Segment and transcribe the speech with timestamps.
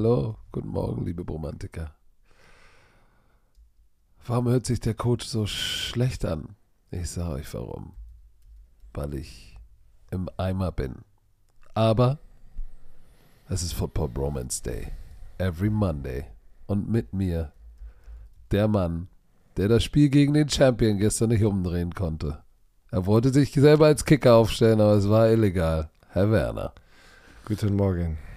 [0.00, 1.92] Hallo, guten Morgen, liebe Romantiker.
[4.24, 6.54] Warum hört sich der Coach so schlecht an?
[6.92, 7.94] Ich sage euch warum.
[8.94, 9.58] Weil ich
[10.12, 10.98] im Eimer bin.
[11.74, 12.20] Aber
[13.48, 14.92] es ist Football Bromance Day.
[15.38, 16.26] Every Monday.
[16.68, 17.50] Und mit mir
[18.52, 19.08] der Mann,
[19.56, 22.44] der das Spiel gegen den Champion gestern nicht umdrehen konnte.
[22.92, 25.90] Er wollte sich selber als Kicker aufstellen, aber es war illegal.
[26.10, 26.72] Herr Werner.
[27.44, 28.27] Guten Morgen.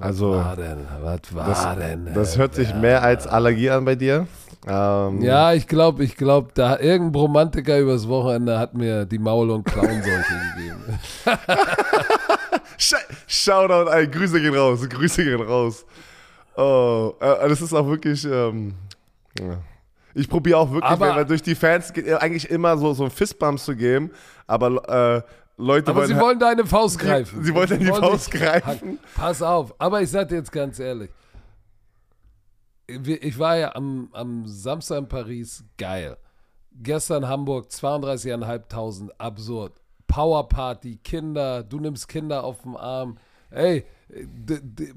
[0.00, 0.78] Also, was war denn?
[1.02, 2.14] Was war das, denn?
[2.14, 4.26] Das hört sich mehr als Allergie an bei dir.
[4.66, 9.50] Ähm, ja, ich glaube, ich glaube, da irgendein Romantiker übers Wochenende hat mir die Maul-
[9.50, 10.98] und Klauenseuche gegeben.
[13.26, 15.86] Shoutout, ey, Grüße gehen raus, Grüße gehen raus.
[16.56, 18.24] Oh, äh, das ist auch wirklich.
[18.24, 18.74] Ähm,
[19.38, 19.58] ja.
[20.12, 23.04] Ich probiere auch wirklich, aber, wenn man durch die Fans geht, eigentlich immer so, so
[23.04, 24.10] einen Fistbump zu geben,
[24.46, 25.22] aber äh,
[25.60, 26.08] Leute aber wollen.
[26.08, 27.44] sie wollen deine Faust greifen.
[27.44, 28.98] Sie, wollen deine Faust greifen.
[29.14, 31.10] Pass auf, aber ich sag dir jetzt ganz ehrlich.
[32.86, 36.16] Ich war ja am, am Samstag in Paris, geil.
[36.72, 39.72] Gestern Hamburg, 32.500, absurd.
[40.06, 43.18] Powerparty, Kinder, du nimmst Kinder auf den Arm.
[43.50, 43.84] Ey,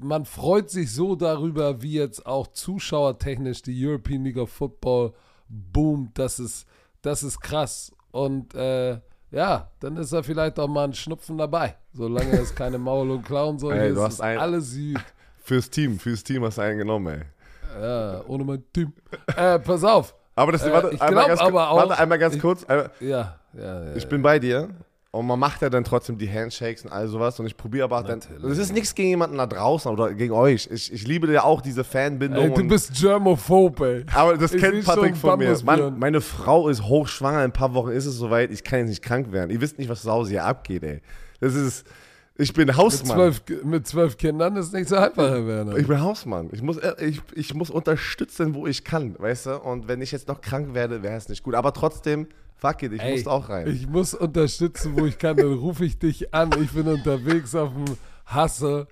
[0.00, 5.12] man freut sich so darüber, wie jetzt auch zuschauertechnisch die European League of Football
[5.48, 6.18] boomt.
[6.18, 6.66] Das ist,
[7.02, 7.92] das ist krass.
[8.10, 9.00] Und äh,
[9.34, 11.74] ja, dann ist da vielleicht auch mal ein Schnupfen dabei.
[11.92, 14.98] Solange es keine Maul- und Clown soll, ey, ist du hast ein, alles süd.
[15.42, 17.82] Fürs Team, fürs Team hast du einen genommen, ey.
[17.82, 18.92] Ja, ohne mein Team.
[19.36, 20.14] äh, pass auf.
[20.36, 22.64] Aber das, äh, warte, ich einmal ganz, aber auch, warte einmal ganz ich, kurz.
[22.68, 24.68] ja, ja, ja, ich bin bei dir.
[25.14, 27.38] Und man macht ja dann trotzdem die Handshakes und all sowas.
[27.38, 28.20] Und ich probiere aber auch dann.
[28.42, 30.68] Das ist nichts gegen jemanden da draußen oder gegen euch.
[30.72, 32.42] Ich, ich liebe ja auch diese Fanbindung.
[32.42, 34.04] Ey, du bist Germophob, ey.
[34.12, 35.56] Aber das ich kennt Patrick von mir.
[35.64, 37.38] Mann, meine Frau ist hochschwanger.
[37.38, 38.50] In ein paar Wochen ist es soweit.
[38.50, 39.50] Ich kann jetzt nicht krank werden.
[39.50, 41.00] Ihr wisst nicht, was zu Hause hier abgeht, ey.
[41.38, 41.86] Das ist.
[42.36, 43.16] Ich bin Hausmann.
[43.16, 45.76] Mit zwölf, mit zwölf Kindern ist nicht so einfach, Herr Werner.
[45.76, 46.48] Ich bin Hausmann.
[46.52, 49.58] Ich muss, äh, ich, ich muss unterstützen, wo ich kann, weißt du?
[49.58, 51.54] Und wenn ich jetzt noch krank werde, wäre es nicht gut.
[51.54, 53.66] Aber trotzdem Fuck it, ich Ey, muss auch rein.
[53.66, 56.50] Ich muss unterstützen, wo ich kann, dann rufe ich dich an.
[56.62, 58.86] Ich bin unterwegs auf dem Hasse.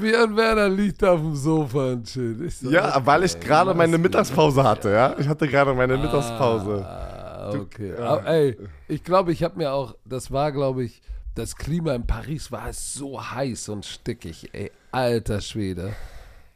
[0.00, 2.50] Björn Werner liegt auf dem Sofa und chill.
[2.50, 5.14] So, ja, okay, weil ich gerade meine Mittagspause hatte, ja.
[5.18, 6.86] Ich hatte gerade meine ah, Mittagspause.
[7.60, 7.92] Okay.
[7.96, 8.16] Du, ja.
[8.24, 8.56] ey,
[8.88, 11.00] ich glaube, ich habe mir auch, das war, glaube ich,
[11.36, 14.72] das Klima in Paris war so heiß und stickig, ey.
[14.90, 15.92] Alter Schwede.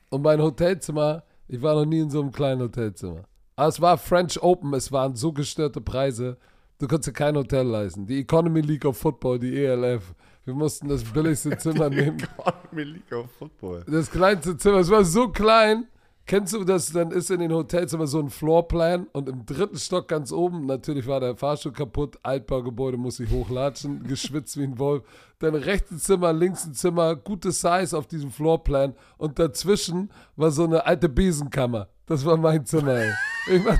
[0.08, 3.24] Und mein Hotelzimmer, ich war noch nie in so einem kleinen Hotelzimmer.
[3.56, 6.38] Aber es war French Open, es waren so gestörte Preise.
[6.78, 8.06] Du konntest dir kein Hotel leisten.
[8.06, 10.14] Die Economy League of Football, die ELF.
[10.46, 12.18] Wir mussten das billigste Zimmer nehmen.
[12.18, 13.84] Economy League of Football.
[13.86, 14.78] Das kleinste Zimmer.
[14.78, 15.88] Es war so klein.
[16.26, 16.92] Kennst du das?
[16.92, 20.66] Dann ist in den Hotels immer so ein Floorplan und im dritten Stock ganz oben,
[20.66, 25.02] natürlich war der Fahrstuhl kaputt, Altbaugebäude muss ich hochlatschen, geschwitzt wie ein Wolf.
[25.40, 30.50] Dann rechts ein Zimmer, links ein Zimmer, gutes Size auf diesem Floorplan und dazwischen war
[30.50, 31.88] so eine alte Besenkammer.
[32.06, 33.10] Das war mein Zimmer, ey.
[33.50, 33.78] Ich mach,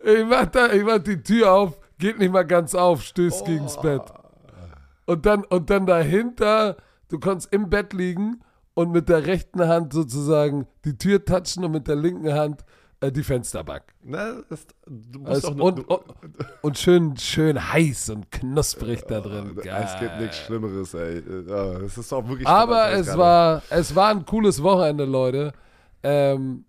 [0.00, 3.44] ich mach, da, ich mach die Tür auf, geht nicht mal ganz auf, stößt oh.
[3.46, 4.02] gegens Bett.
[5.06, 6.76] Und dann, und dann dahinter,
[7.08, 8.40] du konntest im Bett liegen
[8.76, 12.62] und mit der rechten Hand sozusagen die Tür touchen und mit der linken Hand
[13.00, 13.84] äh, die Fensterbank.
[14.04, 14.66] Na, das,
[15.24, 16.04] also, und, und,
[16.60, 19.56] und, schön, schön heiß und knusprig da drin.
[19.56, 19.82] Geil.
[19.82, 21.22] Es gibt nichts Schlimmeres, ey.
[21.86, 25.52] Es ist auch wirklich Aber es war, es war ein cooles Wochenende, Leute.
[26.02, 26.65] Ähm,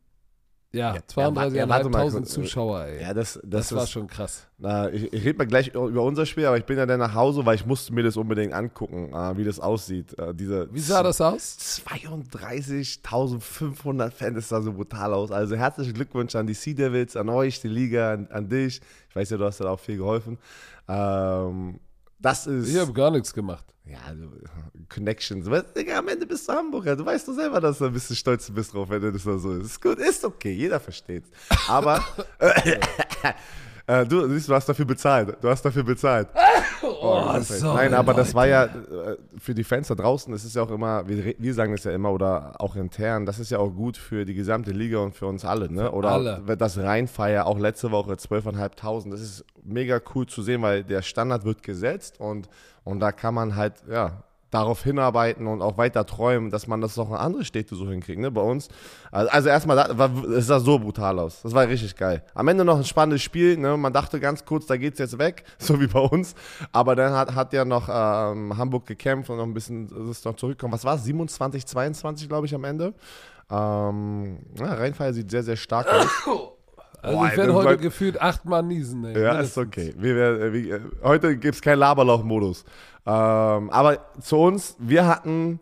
[0.78, 3.02] ja, ja 32.500 ja, Zuschauer, ey.
[3.02, 4.48] Ja, das, das, das war schon krass.
[4.58, 7.14] Na, ich, ich rede mal gleich über unser Spiel, aber ich bin ja dann nach
[7.14, 10.18] Hause, weil ich musste mir das unbedingt angucken, äh, wie das aussieht.
[10.18, 11.82] Äh, diese wie sah das aus?
[11.88, 15.32] 32.500 Fans, das sah so brutal aus.
[15.32, 18.82] Also herzlichen Glückwunsch an die Sea Devils, an euch, die Liga, an, an dich.
[19.10, 20.38] Ich weiß ja, du hast da auch viel geholfen.
[20.88, 21.80] Ähm,
[22.20, 22.70] das ist.
[22.70, 23.66] Ich habe gar nichts gemacht.
[23.90, 24.00] Ja,
[24.90, 25.48] Connections.
[25.48, 26.96] Aber, Digga, am Ende bist du Hamburger.
[26.96, 29.66] Du weißt doch selber, dass du ein bisschen stolz bist drauf, wenn das so ist.
[29.66, 31.30] Ist gut, ist okay, jeder versteht's.
[31.68, 32.04] Aber
[33.88, 35.38] äh, du, siehst, du hast dafür bezahlt.
[35.42, 36.28] Du hast dafür bezahlt.
[36.84, 38.24] Oh, oh sorry, Nein, aber Leute.
[38.24, 41.34] das war ja äh, für die Fans da draußen, das ist ja auch immer, wir,
[41.38, 44.36] wir sagen das ja immer oder auch intern, das ist ja auch gut für die
[44.36, 45.92] gesamte Liga und für uns alle, ne?
[45.92, 46.58] Oder alle.
[46.58, 51.46] das Rheinfeier, auch letzte Woche 12.500, das ist mega cool zu sehen, weil der Standard
[51.46, 52.48] wird gesetzt und,
[52.84, 56.98] und da kann man halt, ja, darauf hinarbeiten und auch weiter träumen, dass man das
[56.98, 58.70] auch in andere Städte so hinkriegt, ne, bei uns.
[59.12, 59.78] Also, also erstmal,
[60.32, 61.42] es sah so brutal aus.
[61.42, 62.24] Das war richtig geil.
[62.34, 65.44] Am Ende noch ein spannendes Spiel, ne, man dachte ganz kurz, da geht's jetzt weg,
[65.58, 66.36] so wie bei uns.
[66.72, 70.36] Aber dann hat, hat ja noch ähm, Hamburg gekämpft und noch ein bisschen ist noch
[70.36, 70.74] zurückgekommen.
[70.74, 71.04] Was war es?
[71.04, 72.94] 27, 22, glaube ich, am Ende.
[73.50, 76.08] Ähm, ja, Rheinfeier sieht sehr, sehr stark aus.
[77.02, 79.06] Also Boah, ich werde heute gefühlt achtmal niesen.
[79.06, 79.22] Ey.
[79.22, 79.94] Ja, ist okay.
[79.98, 82.66] Wir, wir, wir, heute gibt es keinen Laberlauch-Modus.
[83.06, 85.62] Ähm, aber zu uns, wir hatten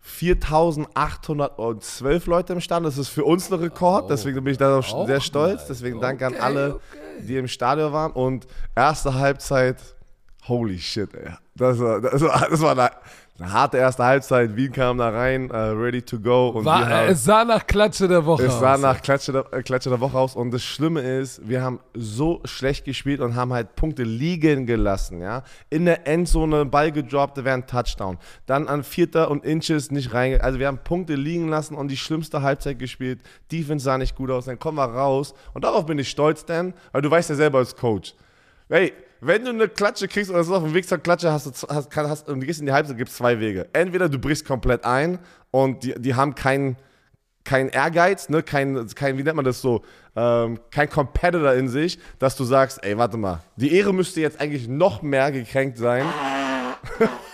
[0.00, 2.84] 4812 Leute im Stadion.
[2.84, 5.66] Das ist für uns ein Rekord, oh, deswegen bin ich da sehr stolz.
[5.66, 6.82] Deswegen okay, danke an alle, okay.
[7.20, 8.10] die im Stadion waren.
[8.10, 9.76] Und erste Halbzeit,
[10.48, 11.30] holy shit, ey.
[11.54, 12.90] Das war, das war, das war eine,
[13.42, 14.56] eine harte erste Halbzeit.
[14.56, 16.48] Wien kam da rein, uh, ready to go.
[16.48, 18.52] Und War, haben, es sah nach Klatsche der Woche aus.
[18.52, 20.36] Es sah nach Klatsche der, äh, Klatsche der Woche aus.
[20.36, 25.20] Und das Schlimme ist, wir haben so schlecht gespielt und haben halt Punkte liegen gelassen.
[25.20, 25.42] Ja?
[25.70, 28.18] In der Endzone Ball gedroppt, wäre ein Touchdown.
[28.46, 30.40] Dann an Vierter und Inches nicht rein.
[30.40, 33.20] Also wir haben Punkte liegen lassen und die schlimmste Halbzeit gespielt.
[33.50, 34.44] Defense sah nicht gut aus.
[34.44, 35.34] Dann kommen wir raus.
[35.54, 38.14] Und darauf bin ich stolz, Dan, weil du weißt ja selber als Coach.
[38.68, 38.92] Hey,
[39.24, 41.96] wenn du eine Klatsche kriegst oder so auf dem Weg zur Klatsche hast, du, hast,
[41.96, 43.68] hast, und du gehst in die Halbzeit, gibt es zwei Wege.
[43.72, 45.20] Entweder du brichst komplett ein
[45.52, 46.76] und die, die haben keinen
[47.44, 49.82] kein Ehrgeiz, ne, kein, kein, wie nennt man das so,
[50.16, 54.40] ähm, kein Competitor in sich, dass du sagst, ey, warte mal, die Ehre müsste jetzt
[54.40, 56.04] eigentlich noch mehr gekränkt sein.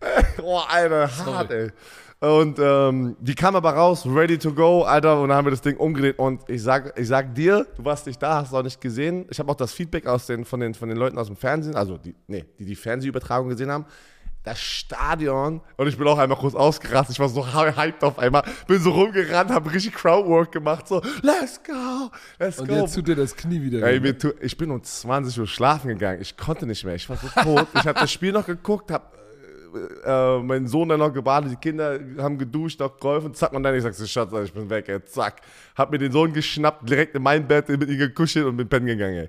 [0.42, 1.62] oh, Alter, hart, Sorry.
[1.64, 1.70] ey.
[2.18, 5.60] Und ähm, die kam aber raus, ready to go, Alter, und dann haben wir das
[5.60, 6.18] Ding umgedreht.
[6.18, 9.26] Und ich sag, ich sag dir, du warst nicht da, hast es auch nicht gesehen.
[9.30, 11.76] Ich habe auch das Feedback aus den, von, den, von den Leuten aus dem Fernsehen,
[11.76, 13.84] also die, nee, die die Fernsehübertragung gesehen haben.
[14.44, 18.44] Das Stadion, und ich bin auch einmal kurz ausgerastet, ich war so hyped auf einmal,
[18.68, 22.74] bin so rumgerannt, habe richtig Crowdwork gemacht, so, let's go, let's und go.
[22.74, 23.82] Und jetzt tut dir das Knie wieder.
[23.82, 27.08] Ey, mir tu, ich bin um 20 Uhr schlafen gegangen, ich konnte nicht mehr, ich
[27.08, 27.66] war so tot.
[27.74, 29.04] ich habe das Spiel noch geguckt, habe
[30.04, 33.74] äh, mein Sohn dann noch gebadet, die Kinder haben geduscht, noch geholfen, zack, und dann
[33.74, 35.40] ich sag so, Schatz, ich bin weg, ey, zack.
[35.74, 38.86] Hab mir den Sohn geschnappt, direkt in mein Bett, mit ihm gekuschelt und bin pennen
[38.86, 39.28] gegangen, ey.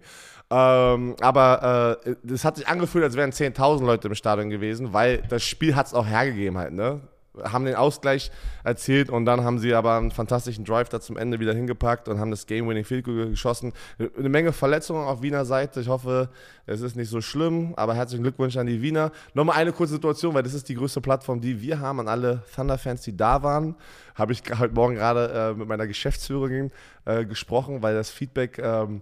[0.50, 5.22] Ähm, aber äh, das hat sich angefühlt, als wären 10.000 Leute im Stadion gewesen, weil
[5.30, 7.02] das Spiel hat es auch hergegeben halt, ne?
[7.44, 8.32] Haben den Ausgleich
[8.64, 12.20] erzielt und dann haben sie aber einen fantastischen Drive da zum Ende wieder hingepackt und
[12.20, 13.74] haben das Game-Winning Field Goal geschossen.
[14.18, 15.82] Eine Menge Verletzungen auf Wiener Seite.
[15.82, 16.30] Ich hoffe,
[16.66, 19.12] es ist nicht so schlimm, aber herzlichen Glückwunsch an die Wiener.
[19.34, 22.44] Nochmal eine kurze Situation, weil das ist die größte Plattform, die wir haben, an alle
[22.56, 23.76] Thunder-Fans, die da waren.
[24.16, 26.72] Habe ich heute Morgen gerade äh, mit meiner Geschäftsführerin
[27.06, 29.02] äh, gesprochen, weil das Feedback ähm,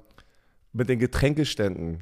[0.73, 2.01] mit den Getränkeständen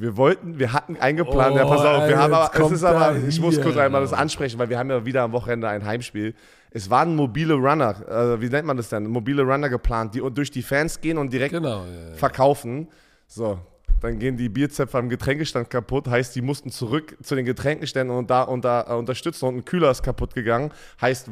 [0.00, 3.16] wir wollten, wir hatten eingeplant, oh, ja, pass auf, wir haben aber, es ist aber,
[3.16, 5.84] ich hier, muss kurz einmal das ansprechen, weil wir haben ja wieder am Wochenende ein
[5.84, 6.34] Heimspiel.
[6.70, 9.06] Es waren mobile Runner, äh, wie nennt man das denn?
[9.06, 12.88] Mobile Runner geplant, die durch die Fans gehen und direkt genau, ja, verkaufen.
[13.26, 13.58] So,
[14.00, 18.30] dann gehen die Bierzäpfe am Getränkestand kaputt, heißt, die mussten zurück zu den Getränkeständen und
[18.30, 20.70] da unter, äh, unterstützen und ein Kühler ist kaputt gegangen,
[21.00, 21.30] heißt,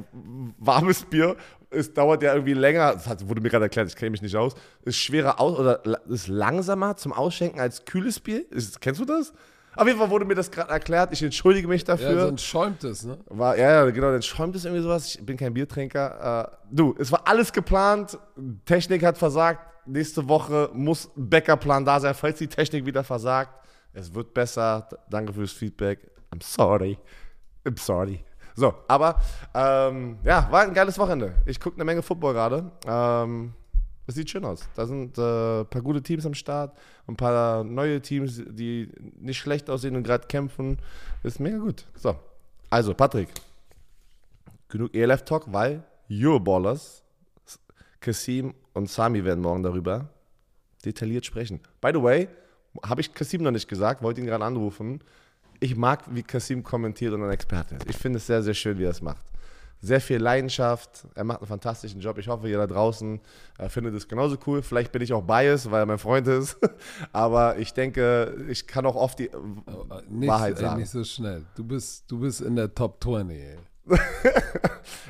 [0.59, 1.37] warmes Bier
[1.71, 4.37] es dauert ja irgendwie länger, das hat, wurde mir gerade erklärt, ich kenne mich nicht
[4.37, 4.55] aus,
[4.85, 8.51] ist schwerer aus oder ist langsamer zum Ausschenken als kühles Bier.
[8.51, 9.33] Ist, kennst du das?
[9.77, 11.13] Auf jeden Fall wurde mir das gerade erklärt.
[11.13, 12.11] Ich entschuldige mich dafür.
[12.11, 13.19] Ja, sonst schäumt es, ne?
[13.27, 15.15] War, ja, ja, genau, dann schäumt es irgendwie sowas.
[15.15, 16.51] Ich bin kein Biertrinker.
[16.51, 18.19] Äh, du, es war alles geplant.
[18.65, 19.61] Technik hat versagt.
[19.87, 23.53] Nächste Woche muss ein Backup-Plan da sein, falls die Technik wieder versagt.
[23.93, 24.89] Es wird besser.
[25.09, 26.11] Danke fürs Feedback.
[26.33, 26.99] I'm sorry.
[27.65, 28.25] I'm sorry.
[28.59, 29.21] So, aber
[29.55, 31.33] ähm, ja, war ein geiles Wochenende.
[31.47, 32.73] Ich gucke eine Menge Football gerade.
[32.89, 33.53] Ähm,
[34.09, 34.69] es sieht schön aus.
[34.75, 36.77] Da sind äh, ein paar gute Teams am Start,
[37.07, 38.91] ein paar neue Teams, die
[39.21, 40.79] nicht schlecht aussehen und gerade kämpfen.
[41.23, 41.87] ist mega gut.
[41.95, 42.17] So,
[42.69, 43.29] also Patrick,
[44.69, 47.05] genug ELF-Talk, weil Euroballers,
[48.01, 50.09] Kasim und Sami werden morgen darüber
[50.85, 51.61] detailliert sprechen.
[51.81, 52.29] By the way,
[52.85, 55.01] habe ich Kasim noch nicht gesagt, wollte ihn gerade anrufen
[55.61, 57.89] ich mag, wie Kasim kommentiert und ein Experte ist.
[57.89, 59.25] Ich finde es sehr, sehr schön, wie er es macht.
[59.81, 61.07] Sehr viel Leidenschaft.
[61.15, 62.19] Er macht einen fantastischen Job.
[62.19, 63.21] Ich hoffe, ihr da draußen
[63.59, 64.61] äh, findet es genauso cool.
[64.63, 66.59] Vielleicht bin ich auch biased, weil er mein Freund ist.
[67.13, 70.75] Aber ich denke, ich kann auch oft die oh, nicht, Wahrheit sagen.
[70.75, 71.45] Ey, nicht so schnell.
[71.55, 73.39] Du bist, du bist in der Top 20.
[73.39, 73.57] Ey.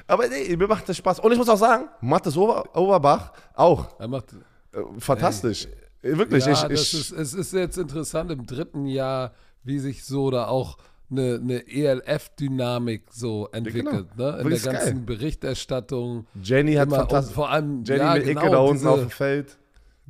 [0.06, 1.20] Aber nee, mir macht das Spaß.
[1.20, 3.98] Und ich muss auch sagen, Mattes Ober, Oberbach auch.
[3.98, 4.34] Er macht
[4.72, 5.66] äh, fantastisch.
[6.02, 6.44] Ey, Wirklich.
[6.44, 9.32] Ja, ich, ich, ist, es ist jetzt interessant im dritten Jahr
[9.64, 10.78] wie sich so da auch
[11.10, 14.32] eine, eine ELF-Dynamik so entwickelt, genau.
[14.32, 14.40] ne?
[14.42, 15.02] In der ganzen geil.
[15.06, 16.26] Berichterstattung.
[16.42, 17.34] Jenny hat fantastisch.
[17.34, 19.58] Vor allem Jenny ja, mit genau, Ecke da unten diese, auf dem Feld.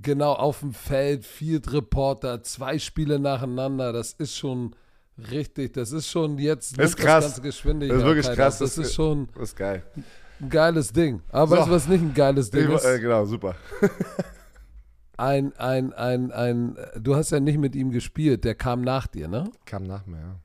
[0.01, 4.75] Genau, auf dem Feld, Field Reporter, zwei Spiele nacheinander, das ist schon
[5.31, 7.25] richtig, das ist schon jetzt ist krass.
[7.25, 7.97] ganze Geschwindigkeit.
[7.97, 8.59] Das ist wirklich krass.
[8.59, 9.83] Das, das ist schon das ist geil.
[10.41, 11.23] ein geiles Ding.
[11.31, 11.57] Aber so.
[11.57, 12.85] weißt du, was nicht ein geiles Ding ich, ist?
[12.85, 13.57] Äh, genau, super.
[15.19, 19.29] ein, ein, ein, ein, du hast ja nicht mit ihm gespielt, der kam nach dir,
[19.29, 19.51] ne?
[19.65, 20.37] Kam nach mir, ja.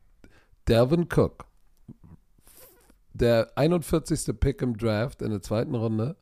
[0.67, 1.45] Delvin Cook,
[3.13, 4.39] der 41.
[4.39, 6.15] Pick im Draft in der zweiten Runde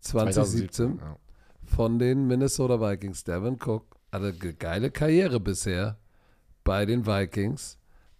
[0.00, 1.16] 2017, 2017 ja.
[1.64, 3.24] von den Minnesota Vikings.
[3.24, 5.98] Devin Cook hatte eine geile Karriere bisher
[6.62, 7.78] bei den Vikings.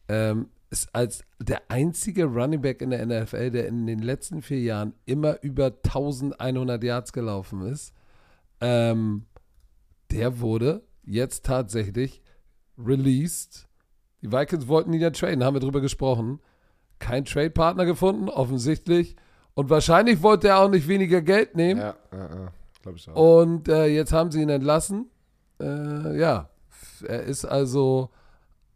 [0.08, 4.60] Ähm, ist als der einzige Running Back in der NFL, der in den letzten vier
[4.60, 7.92] Jahren immer über 1100 Yards gelaufen ist.
[8.60, 9.26] Ähm,
[10.10, 12.22] der wurde jetzt tatsächlich
[12.78, 13.68] released.
[14.22, 16.40] Die Vikings wollten ihn ja traden, haben wir drüber gesprochen.
[16.98, 19.16] keinen Trade-Partner gefunden, offensichtlich.
[19.54, 21.80] Und wahrscheinlich wollte er auch nicht weniger Geld nehmen.
[21.80, 22.52] Ja, ja, ja.
[22.82, 23.42] glaube ich auch.
[23.42, 25.10] Und äh, jetzt haben sie ihn entlassen.
[25.60, 26.48] Äh, ja,
[27.06, 28.10] er ist also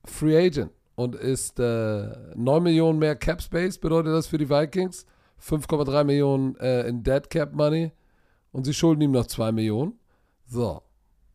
[0.05, 5.07] Free Agent und ist äh, 9 Millionen mehr Cap Space, bedeutet das für die Vikings.
[5.43, 7.93] 5,3 Millionen äh, in Dead Cap Money.
[8.53, 9.99] Und sie schulden ihm noch 2 Millionen.
[10.45, 10.83] So,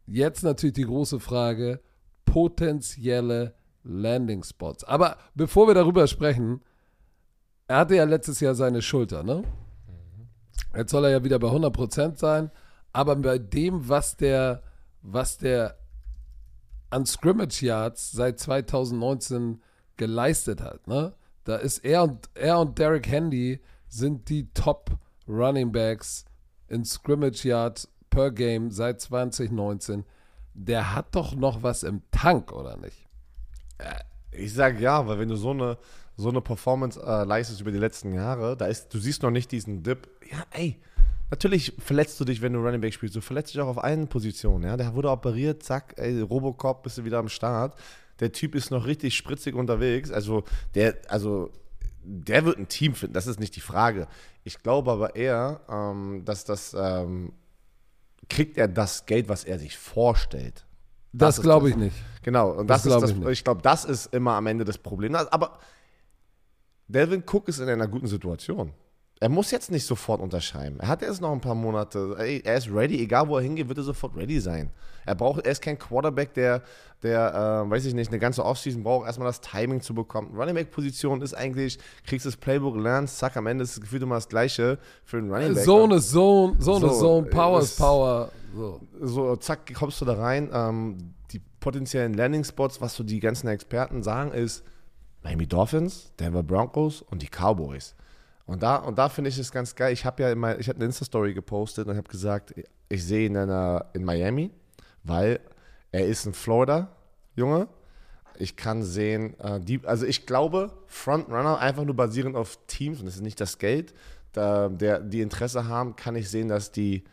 [0.06, 1.82] jetzt natürlich die große Frage:
[2.26, 4.84] potenzielle Landing Spots.
[4.84, 6.62] Aber bevor wir darüber sprechen,
[7.68, 9.44] er hatte ja letztes Jahr seine Schulter, ne?
[10.76, 12.52] Jetzt soll er ja wieder bei 100% sein.
[12.92, 14.62] Aber bei dem, was der,
[15.02, 15.78] was der
[16.90, 19.62] an Scrimmage Yards seit 2019
[19.98, 21.14] geleistet hat, ne?
[21.44, 24.92] Da ist er und er und Derek Handy sind die Top
[25.28, 26.26] Running Backs
[26.68, 30.06] in Scrimmage Yards per Game seit 2019.
[30.54, 33.06] Der hat doch noch was im Tank, oder nicht?
[34.32, 35.78] Ich sage ja, weil wenn du so eine,
[36.16, 39.52] so eine Performance äh, leistest über die letzten Jahre, da ist, du siehst noch nicht
[39.52, 40.08] diesen Dip.
[40.32, 40.80] Ja, ey,
[41.30, 43.18] natürlich verletzt du dich, wenn du Running Back spielst.
[43.18, 44.64] Du verletzt dich auch auf allen Positionen.
[44.64, 44.78] Ja?
[44.78, 47.78] Der wurde operiert, zack, ey, Robocop, bist du wieder am Start.
[48.22, 50.10] Der Typ ist noch richtig spritzig unterwegs.
[50.10, 51.52] Also, der, also,
[52.02, 54.08] der wird ein Team finden, das ist nicht die Frage.
[54.46, 57.34] Ich glaube aber eher, ähm, dass das, ähm,
[58.30, 60.66] kriegt er das Geld, was er sich vorstellt.
[61.14, 61.96] Das, das glaube ich nicht.
[62.24, 64.78] Genau, und das, das ist das, ich, ich glaube, das ist immer am Ende das
[64.78, 65.16] Problem.
[65.16, 65.60] Aber
[66.88, 68.74] Delvin Cook ist in einer guten Situation.
[69.22, 70.78] Er muss jetzt nicht sofort unterschreiben.
[70.80, 72.16] Er hat erst noch ein paar Monate.
[72.44, 74.70] Er ist ready, egal wo er hingeht, wird er sofort ready sein.
[75.06, 76.64] Er braucht, er ist kein Quarterback, der,
[77.02, 80.36] der äh, weiß ich nicht, eine ganze Offseason braucht, erstmal das Timing zu bekommen.
[80.36, 84.02] Running Back Position ist eigentlich, kriegst das Playbook, lernst, zack, am Ende ist das Gefühl
[84.02, 85.64] immer das Gleiche für einen Running Back.
[85.64, 88.32] Zone ist Zone, Zone ist Zone, Power ist Power.
[88.54, 88.82] So.
[89.02, 90.50] so, zack, kommst du da rein.
[90.52, 94.64] Ähm, die potenziellen Landing Spots, was so die ganzen Experten sagen, ist
[95.24, 97.96] Miami Dolphins, Denver Broncos und die Cowboys.
[98.46, 99.92] Und da, und da finde ich es ganz geil.
[99.92, 102.54] Ich habe ja immer, ich habe eine Insta-Story gepostet und habe gesagt,
[102.90, 104.52] ich sehe ihn in, einer, in Miami,
[105.04, 105.40] weil
[105.92, 107.68] er ist ein Florida-Junge.
[108.38, 113.06] Ich kann sehen, äh, die, also ich glaube, Frontrunner einfach nur basierend auf Teams, und
[113.06, 113.94] das ist nicht das Geld,
[114.34, 117.04] da, der, die Interesse haben, kann ich sehen, dass die,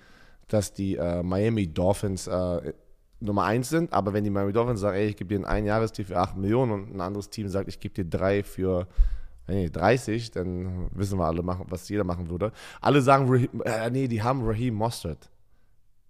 [0.48, 2.72] dass die äh, Miami Dolphins äh,
[3.20, 6.06] Nummer eins sind, aber wenn die Miami Dolphins sagen, ey, ich gebe dir ein Einjahresdeal
[6.06, 8.88] für 8 Millionen und ein anderes Team sagt, ich gebe dir drei für
[9.52, 12.52] nee, 30, dann wissen wir alle, was jeder machen würde.
[12.80, 15.30] Alle sagen, äh, nee, die haben Raheem Mostert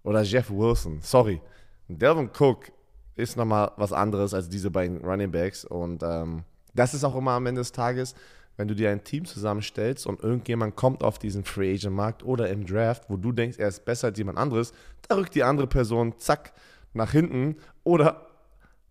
[0.03, 1.41] oder Jeff Wilson, sorry.
[1.89, 2.73] Delvin Cook
[3.17, 6.45] ist nochmal was anderes als diese beiden Running Backs und ähm,
[6.75, 8.15] das ist auch immer am Ende des Tages,
[8.57, 12.49] wenn du dir ein Team zusammenstellst und irgendjemand kommt auf diesen Free Agent Markt oder
[12.49, 14.73] im Draft, wo du denkst, er ist besser als jemand anderes,
[15.09, 16.53] da rückt die andere Person, zack,
[16.95, 18.27] nach hinten oder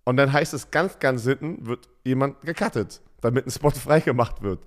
[0.04, 4.60] und dann heißt es ganz, ganz hinten wird jemand gecuttet, damit ein Spot freigemacht wird.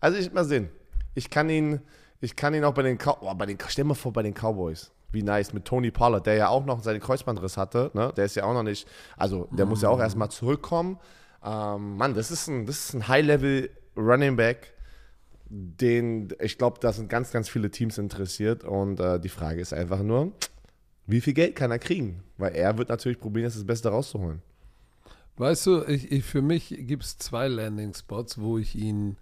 [0.00, 0.70] Also ich mal sehen.
[1.14, 1.80] Ich kann ihn,
[2.20, 4.34] ich kann ihn auch bei den, Cow oh, bei den, stell mal vor bei den
[4.34, 4.92] Cowboys.
[5.10, 7.90] Wie nice mit Tony Pollard, der ja auch noch seinen Kreuzbandriss hatte.
[7.94, 8.12] Ne?
[8.16, 8.86] Der ist ja auch noch nicht,
[9.16, 10.98] also der muss ja auch erstmal zurückkommen.
[11.42, 14.74] Ähm, Mann, das ist ein, das ist ein High-Level Running Back,
[15.48, 18.64] den ich glaube, da sind ganz, ganz viele Teams interessiert.
[18.64, 20.32] Und äh, die Frage ist einfach nur,
[21.06, 22.22] wie viel Geld kann er kriegen?
[22.36, 24.42] Weil er wird natürlich probieren, das Beste rauszuholen.
[25.38, 29.16] Weißt du, ich, ich für mich gibt es zwei Landing-Spots, wo ich ihn,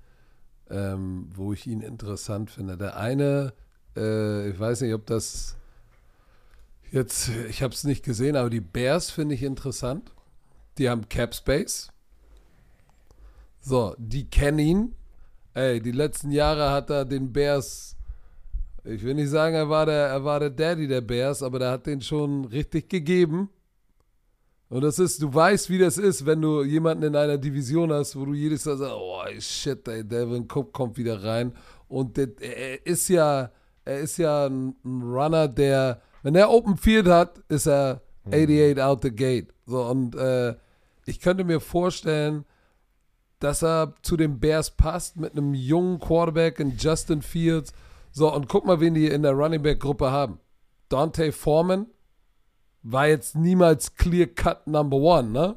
[0.70, 2.76] ähm, wo ich ihn interessant finde.
[2.76, 3.52] Der eine,
[3.96, 5.56] äh, ich weiß nicht, ob das
[6.90, 10.10] jetzt, ich habe es nicht gesehen, aber die Bears finde ich interessant.
[10.78, 11.92] Die haben Cap Space.
[13.60, 14.94] So, die kennen ihn.
[15.54, 17.96] Ey, die letzten Jahre hat er den Bears
[18.88, 21.72] ich will nicht sagen, er war, der, er war der Daddy der Bears, aber der
[21.72, 23.50] hat den schon richtig gegeben.
[24.68, 28.16] Und das ist, du weißt, wie das ist, wenn du jemanden in einer Division hast,
[28.16, 31.52] wo du jedes Mal sagst, oh shit, ey, Devin Cook kommt wieder rein.
[31.88, 33.50] Und der, er ist ja,
[33.84, 39.02] er ist ja ein Runner, der, wenn er Open Field hat, ist er 88 out
[39.02, 39.54] the gate.
[39.66, 40.56] So, und äh,
[41.04, 42.44] ich könnte mir vorstellen,
[43.38, 47.72] dass er zu den Bears passt mit einem jungen Quarterback in Justin Fields
[48.10, 50.40] so, und guck mal, wen die in der Running Back Gruppe haben.
[50.88, 51.86] Dante Foreman
[52.88, 55.56] war jetzt niemals clear cut Number One, ne?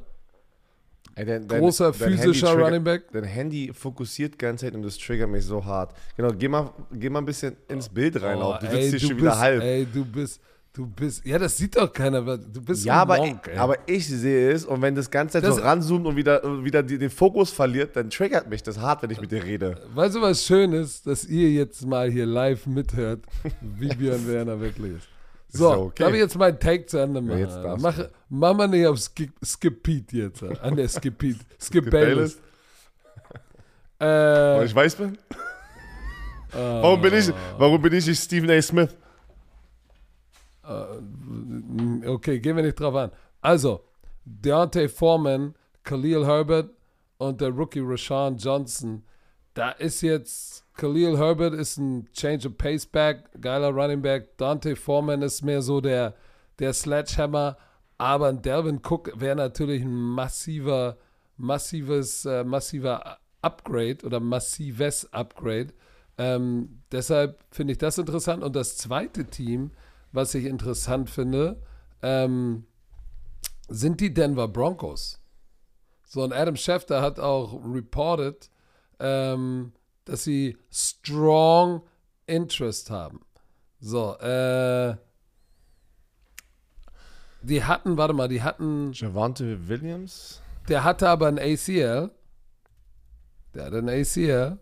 [1.15, 3.11] Ey, dein, Großer dein, physischer dein Running Back.
[3.11, 5.93] Dein Handy fokussiert ganz Zeit und das triggert mich so hart.
[6.15, 8.37] Genau, geh mal, geh mal ein bisschen ins Bild rein.
[8.37, 8.59] Oh, auch.
[8.59, 9.61] Du ey, sitzt hier schon bist, wieder halb.
[9.61, 12.21] Ey, du bist, Du bist, ja, das sieht doch keiner.
[12.37, 15.55] Du bist ja, aber, Monk, ich, aber ich sehe es und wenn das Ganze das,
[15.55, 19.19] so ranzoomt und wieder, wieder den Fokus verliert, dann triggert mich das hart, wenn ich
[19.19, 19.81] mit dir rede.
[19.95, 23.21] Weißt du, was schön ist, dass ihr jetzt mal hier live mithört,
[23.59, 25.07] wie Björn Werner wirklich ist.
[25.51, 26.03] So, okay.
[26.03, 27.39] darf ich jetzt meinen Take zu Ende machen?
[27.39, 30.43] Ja, mach, mach mal nicht auf Skip, Skip Pete jetzt.
[30.43, 31.39] An der Skip Pete.
[31.59, 32.39] Skip, Skip Bayless.
[34.01, 35.17] Äh, Weil ich weiß bin?
[36.53, 38.61] Uh, warum, bin ich, warum bin ich nicht Stephen A.
[38.61, 38.95] Smith?
[40.63, 43.11] Uh, okay, gehen wir nicht drauf an.
[43.41, 43.83] Also,
[44.23, 45.53] Deontay Foreman,
[45.83, 46.69] Khalil Herbert
[47.17, 49.03] und der Rookie Rashawn Johnson.
[49.53, 54.37] Da ist jetzt Khalil Herbert ist ein Change of Pace Back, geiler Running Back.
[54.37, 56.15] Dante Foreman ist mehr so der,
[56.59, 57.57] der Sledgehammer.
[57.97, 60.97] Aber ein Delvin Cook wäre natürlich ein massiver,
[61.35, 65.73] massives, äh, massiver Upgrade oder massives Upgrade.
[66.17, 68.41] Ähm, deshalb finde ich das interessant.
[68.41, 69.71] Und das zweite Team,
[70.13, 71.61] was ich interessant finde,
[72.01, 72.63] ähm,
[73.67, 75.21] sind die Denver Broncos.
[76.05, 78.49] So, und Adam Schefter hat auch reported,
[79.01, 79.73] ähm,
[80.09, 81.83] dass sie strong
[82.25, 83.21] Interest haben.
[83.79, 84.95] So, äh,
[87.41, 88.91] die hatten, warte mal, die hatten.
[88.93, 90.41] Javante Williams?
[90.67, 92.11] Der hatte aber ein ACL.
[93.53, 94.57] Der hatte ein ACL.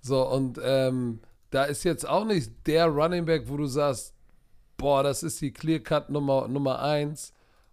[0.00, 4.14] So, und ähm, da ist jetzt auch nicht der Running Back, wo du sagst,
[4.76, 7.32] boah, das ist die Clear Cut Nummer, Nummer 1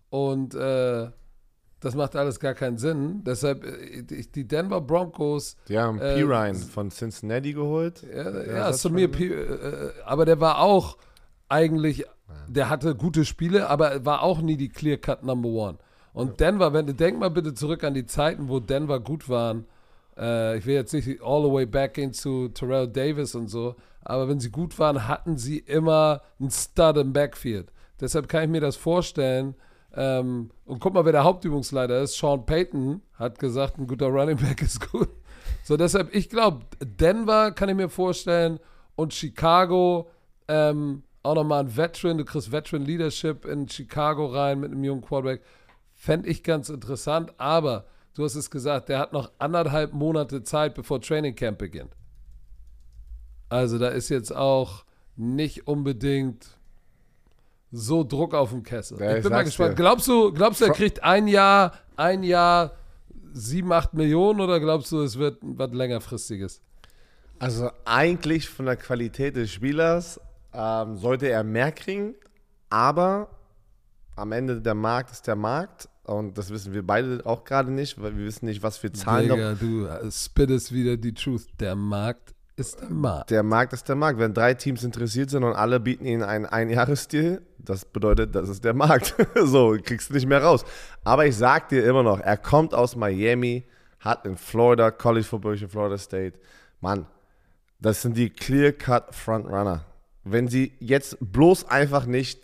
[0.10, 1.12] und äh,
[1.84, 3.24] das macht alles gar keinen Sinn.
[3.26, 5.58] Deshalb, äh, die Denver Broncos.
[5.68, 6.22] Die haben äh, P.
[6.22, 8.04] Ryan von Cincinnati geholt.
[8.04, 10.98] Ja, ja, zu mir, P, äh, aber der war auch
[11.50, 12.06] eigentlich,
[12.48, 15.78] der hatte gute Spiele, aber war auch nie die Clear Cut Number One.
[16.14, 16.52] Und ja.
[16.52, 19.66] Denver, wenn du denk mal bitte zurück an die Zeiten, wo Denver gut waren.
[20.18, 24.30] Äh, ich will jetzt nicht all the way back into Terrell Davis und so, aber
[24.30, 27.74] wenn sie gut waren, hatten sie immer einen Stud im Backfield.
[28.00, 29.56] Deshalb kann ich mir das vorstellen,
[29.96, 32.18] ähm, und guck mal, wer der Hauptübungsleiter ist.
[32.18, 35.10] Sean Payton hat gesagt, ein guter Running Back ist gut.
[35.66, 38.60] So, deshalb, ich glaube, Denver kann ich mir vorstellen
[38.96, 40.10] und Chicago,
[40.50, 45.02] ähm, auch nochmal ein Veteran, du kriegst Veteran Leadership in Chicago rein mit einem jungen
[45.02, 45.42] Quarterback.
[45.94, 50.76] Fände ich ganz interessant, aber du hast es gesagt, der hat noch anderthalb Monate Zeit,
[50.76, 51.96] bevor Training Camp beginnt.
[53.48, 54.84] Also da ist jetzt auch
[55.16, 56.58] nicht unbedingt
[57.74, 59.00] so Druck auf dem Kessel.
[59.02, 59.72] Ja, ich bin mal gespannt.
[59.72, 59.76] Dir.
[59.76, 62.74] Glaubst du, glaubst du, er kriegt ein Jahr, ein Jahr
[63.34, 66.62] sieben, acht Millionen oder glaubst du, es wird was längerfristiges?
[67.40, 70.22] Also eigentlich von der Qualität des Spielers
[70.54, 72.14] ähm, sollte er mehr kriegen,
[72.70, 73.30] aber
[74.16, 78.00] am Ende der Markt ist der Markt und das wissen wir beide auch gerade nicht,
[78.00, 81.48] weil wir wissen nicht, was für Zahlen Digga, du äh, spittest wieder die Truth.
[81.60, 83.32] Der Markt ist der Markt.
[83.32, 84.20] Der Markt ist der Markt.
[84.20, 88.64] Wenn drei Teams interessiert sind und alle bieten ihnen einen Einjahresdeal, das bedeutet, das ist
[88.64, 89.16] der Markt.
[89.44, 90.64] so, kriegst du nicht mehr raus.
[91.04, 93.64] Aber ich sag dir immer noch, er kommt aus Miami,
[94.00, 96.38] hat in Florida, College Football in Florida State.
[96.80, 97.08] Mann,
[97.80, 99.86] das sind die Clear-Cut Frontrunner.
[100.24, 102.42] Wenn sie jetzt bloß einfach nicht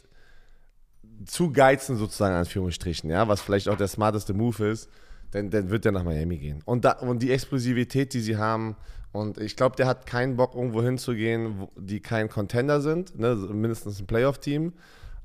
[1.26, 4.90] zu geizen, sozusagen, in Anführungsstrichen, ja, was vielleicht auch der smarteste Move ist,
[5.32, 6.62] dann, dann wird er nach Miami gehen.
[6.66, 8.76] Und, da, und die Explosivität, die sie haben,
[9.12, 13.36] und ich glaube, der hat keinen Bock, irgendwo hinzugehen, die kein Contender sind, ne?
[13.36, 14.74] mindestens ein Playoff-Team.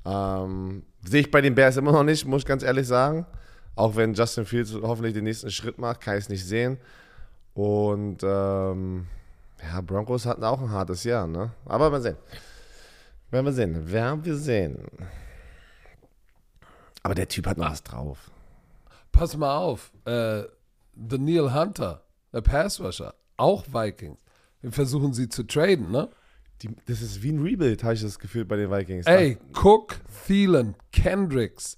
[0.05, 3.27] Ähm, Sehe ich bei den Bears immer noch nicht, muss ich ganz ehrlich sagen.
[3.75, 6.77] Auch wenn Justin Fields hoffentlich den nächsten Schritt macht, kann ich es nicht sehen.
[7.53, 9.07] Und ähm,
[9.61, 11.51] ja, Broncos hatten auch ein hartes Jahr, ne?
[11.65, 12.17] Aber mal sehen.
[13.29, 13.91] Werden wir sehen.
[13.91, 14.77] Werden wir sehen.
[17.03, 18.31] Aber der Typ hat was drauf.
[19.11, 19.91] Pass mal auf.
[20.05, 20.43] Äh,
[20.95, 22.01] Daniel Hunter,
[22.33, 24.19] der Passrusher, auch Vikings.
[24.61, 26.09] Wir versuchen sie zu traden, ne?
[26.61, 29.05] Die, das ist wie ein Rebuild, habe ich das Gefühl bei den Vikings.
[29.05, 31.77] Ey, Cook, Thielen, Kendricks,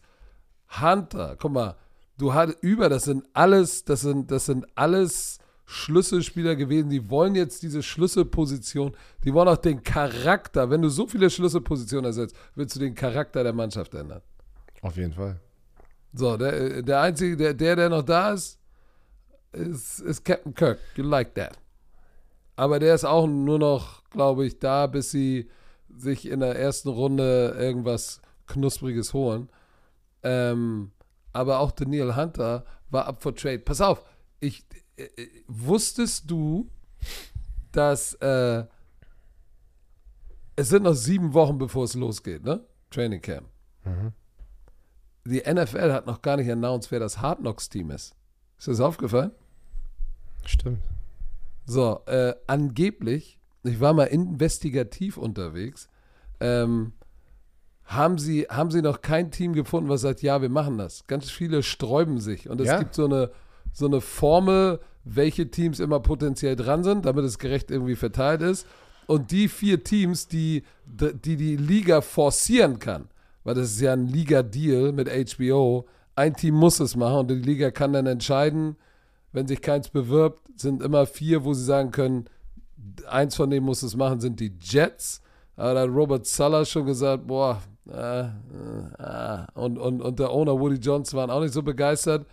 [0.82, 1.76] Hunter, guck mal,
[2.18, 7.36] du hattest über, das sind alles, das sind, das sind alles Schlüsselspieler gewesen, die wollen
[7.36, 12.76] jetzt diese Schlüsselposition, die wollen auch den Charakter, wenn du so viele Schlüsselpositionen ersetzt, willst
[12.76, 14.22] du den Charakter der Mannschaft ändern.
[14.82, 15.42] Auf jeden Fall.
[16.14, 18.57] So, der, der Einzige, der, der, der noch da ist,
[19.54, 20.80] ist, ist Captain Kirk.
[20.96, 21.58] You like that.
[22.56, 25.50] Aber der ist auch nur noch, glaube ich, da, bis sie
[25.96, 29.50] sich in der ersten Runde irgendwas Knuspriges holen.
[30.24, 30.92] Ähm,
[31.34, 33.60] aber auch Daniel Hunter war up for trade.
[33.60, 34.04] Pass auf,
[34.40, 36.70] ich, äh, äh wusstest du,
[37.72, 38.66] dass äh,
[40.56, 42.66] es sind noch sieben Wochen, bevor es losgeht, ne?
[42.90, 43.48] Training Camp.
[43.86, 44.14] Mhm.
[45.26, 48.17] Die NFL hat noch gar nicht announced, wer das Hard Knocks Team ist.
[48.58, 49.32] Ist das aufgefallen?
[50.46, 50.84] Stimmt.
[51.66, 55.90] So, äh, angeblich, ich war mal investigativ unterwegs,
[56.40, 56.94] ähm,
[57.84, 61.08] haben sie, haben sie noch kein Team gefunden, was sagt, ja, wir machen das.
[61.08, 62.50] Ganz viele sträuben sich.
[62.50, 62.80] Und es ja.
[62.80, 63.32] gibt so eine,
[63.72, 68.68] so eine Formel, welche Teams immer potenziell dran sind, damit es gerecht irgendwie verteilt ist.
[69.06, 73.08] Und die vier Teams, die die, die Liga forcieren kann,
[73.46, 77.36] weil das ist ja ein Liga-Deal mit HBO, ein Team muss es machen und die
[77.36, 78.76] Liga kann dann entscheiden,
[79.32, 82.26] wenn sich keins bewirbt, sind immer vier, wo sie sagen können,
[83.08, 85.22] eins von denen muss es machen, sind die Jets.
[85.56, 90.60] Aber da hat Robert Suller schon gesagt, boah, äh, äh, und, und, und der Owner
[90.60, 92.26] Woody Johnson waren auch nicht so begeistert.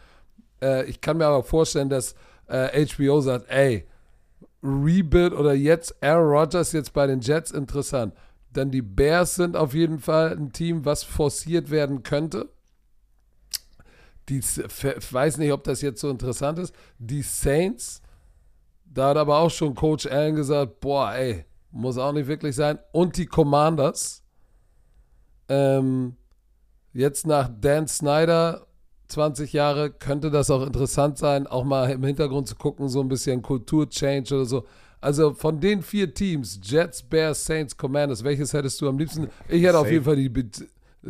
[0.63, 2.15] Äh, ich kann mir aber vorstellen, dass
[2.49, 3.87] HBO äh, sagt, ey,
[4.63, 8.15] Rebuild oder jetzt Aaron Rodgers jetzt bei den Jets interessant.
[8.57, 12.49] Denn die Bears sind auf jeden Fall ein Team, was forciert werden könnte.
[14.29, 16.75] Die, ich weiß nicht, ob das jetzt so interessant ist.
[16.99, 18.01] Die Saints,
[18.85, 22.79] da hat aber auch schon Coach Allen gesagt, boah, ey, muss auch nicht wirklich sein.
[22.93, 24.23] Und die Commanders,
[25.49, 26.17] ähm,
[26.93, 28.67] jetzt nach Dan Snyder,
[29.09, 33.09] 20 Jahre, könnte das auch interessant sein, auch mal im Hintergrund zu gucken, so ein
[33.09, 34.65] bisschen Kulturchange oder so.
[35.01, 39.29] Also von den vier Teams, Jets, Bears, Saints, Commanders, welches hättest du am liebsten?
[39.49, 39.79] Ich hätte safe.
[39.79, 40.31] auf jeden Fall die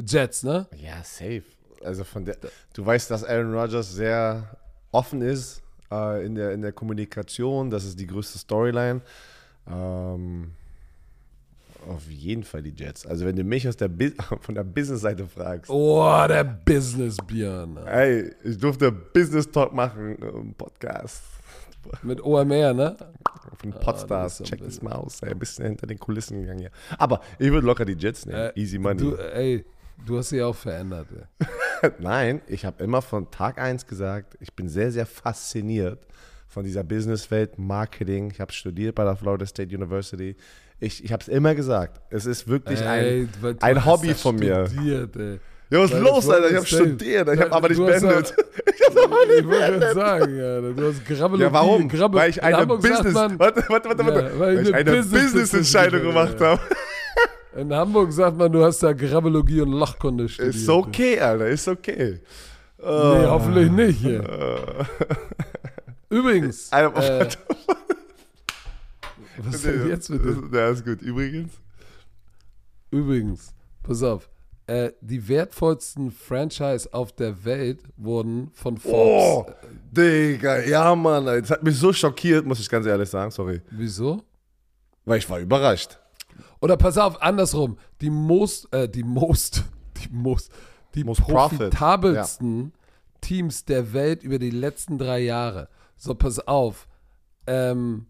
[0.05, 0.67] Jets, ne?
[0.77, 1.45] Ja, safe.
[1.85, 2.37] Also von der,
[2.73, 4.57] du weißt, dass Aaron Rodgers sehr
[4.93, 7.71] offen ist äh, in, der, in der Kommunikation.
[7.71, 9.01] Das ist die größte Storyline.
[9.69, 10.53] Ähm,
[11.89, 13.07] auf jeden Fall die Jets.
[13.07, 13.91] Also wenn du mich aus der
[14.41, 15.71] von der Business-Seite fragst.
[15.71, 17.79] Oh, der Business-Björn.
[17.87, 21.23] Ey, ich durfte Business Talk machen im Podcast.
[22.03, 22.97] Mit OMR, ne?
[23.59, 24.41] Von Podstars.
[24.41, 25.23] Ah, Check das mal aus.
[25.23, 26.71] Ey, ein bisschen hinter den Kulissen gegangen hier.
[26.97, 28.39] Aber ich würde locker die Jets nehmen.
[28.39, 29.01] Äh, Easy Money.
[29.01, 29.65] Du, ey,
[30.07, 31.09] du hast sie auch verändert.
[31.99, 36.07] Nein, ich habe immer von Tag 1 gesagt, ich bin sehr, sehr fasziniert
[36.49, 38.31] von dieser Businesswelt, Marketing.
[38.31, 40.37] Ich habe studiert bei der Florida State University.
[40.81, 42.01] Ich, ich habe es immer gesagt.
[42.11, 44.67] Es ist wirklich ey, ein, ein Hobby von mir.
[44.67, 45.41] Studiert, ey.
[45.71, 46.51] Ja, was ist los, Alter?
[46.51, 48.35] Ich habe studiert, ich habe aber nicht beendet.
[48.67, 49.95] ich habe aber nicht beendet.
[49.95, 50.73] sagen, Alter.
[50.73, 51.89] Du hast Grabbel Ja, warum?
[51.89, 54.21] Grabbel weil ich eine Business, man, warte, warte, warte, warte.
[54.21, 56.61] Ja, weil, weil ich eine Business-Entscheidung Business gemacht habe.
[57.57, 60.55] In Hamburg sagt man, du hast da Grabbologie und Lochkunde studiert.
[60.57, 62.21] Ist okay, Alter, ist okay.
[62.79, 64.87] Nee, hoffentlich nicht hier.
[66.11, 66.71] Übrigens.
[69.37, 70.55] Äh, was ist denn jetzt mit dem?
[70.55, 71.03] Ja, ist gut.
[71.03, 71.55] Übrigens.
[72.93, 74.31] Übrigens, pass auf
[74.67, 78.97] äh, die wertvollsten Franchise auf der Welt wurden von Forbes.
[78.97, 79.47] Oh,
[79.91, 81.27] Digga, ja, Mann.
[81.27, 83.31] Das hat mich so schockiert, muss ich ganz ehrlich sagen.
[83.31, 83.61] Sorry.
[83.71, 84.23] Wieso?
[85.05, 85.99] Weil ich war überrascht.
[86.65, 87.77] Oder pass auf, andersrum.
[88.01, 89.65] Die most, äh, die most,
[89.99, 90.51] die most,
[90.95, 92.71] die most profitabelsten ja.
[93.21, 95.69] Teams der Welt über die letzten drei Jahre.
[95.95, 96.89] So, pass auf.
[97.47, 98.07] Ähm,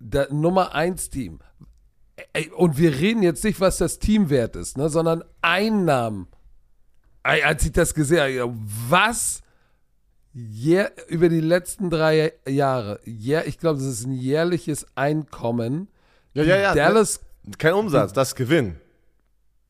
[0.00, 1.38] der Nummer 1 Team
[2.32, 6.26] Ey, und wir reden jetzt nicht, was das Teamwert ist, ne, sondern Einnahmen.
[7.22, 8.52] Ey, als ich das gesehen habe,
[8.88, 9.42] was
[10.34, 15.86] yeah, über die letzten drei Jahre, yeah, ich glaube, das ist ein jährliches Einkommen.
[16.34, 16.74] Ja, ja, ja.
[16.74, 17.20] Dallas,
[17.58, 18.76] kein Umsatz, das ist Gewinn.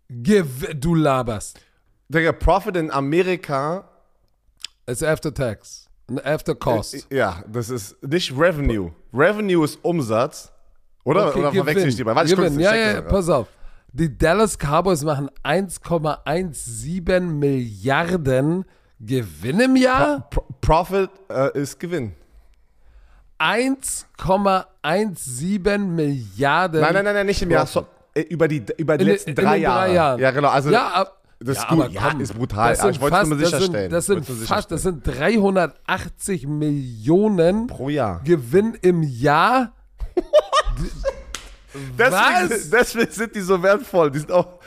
[0.08, 0.44] Gew
[0.74, 1.60] du laberst.
[2.08, 3.88] Der Profit in Amerika
[4.86, 5.88] ist after tax.
[6.24, 7.06] After cost.
[7.10, 8.92] Ja, das ist nicht Revenue.
[9.12, 10.50] Revenue ist Umsatz.
[11.04, 12.14] Oder, okay, oder verwechsel ich die mal?
[12.16, 13.46] Warte, ich ja, ja, ja, pass auf.
[13.92, 18.64] Die Dallas Cowboys machen 1,17 Milliarden
[18.98, 20.28] Gewinn im Jahr.
[20.30, 22.12] Pro Profit äh, ist Gewinn.
[23.40, 26.82] 1,17 Milliarden.
[26.82, 27.66] Nein, nein, nein, nein nicht im Jahr.
[27.66, 29.86] So, äh, über die, über die in, letzten drei, in Jahre.
[29.86, 30.20] drei Jahren.
[30.20, 30.48] Ja, genau.
[30.48, 31.06] Also, ja,
[31.42, 31.92] das ist ja, gut.
[31.92, 32.76] Ja, ist brutal.
[32.76, 33.90] Das ich wollte es nur sicherstellen.
[33.90, 38.20] Das sind, das sind fast, das sind 380 Millionen pro Jahr.
[38.24, 39.72] Gewinn im Jahr.
[41.98, 44.10] deswegen, deswegen, sind die so wertvoll.
[44.10, 44.58] Die sind auch.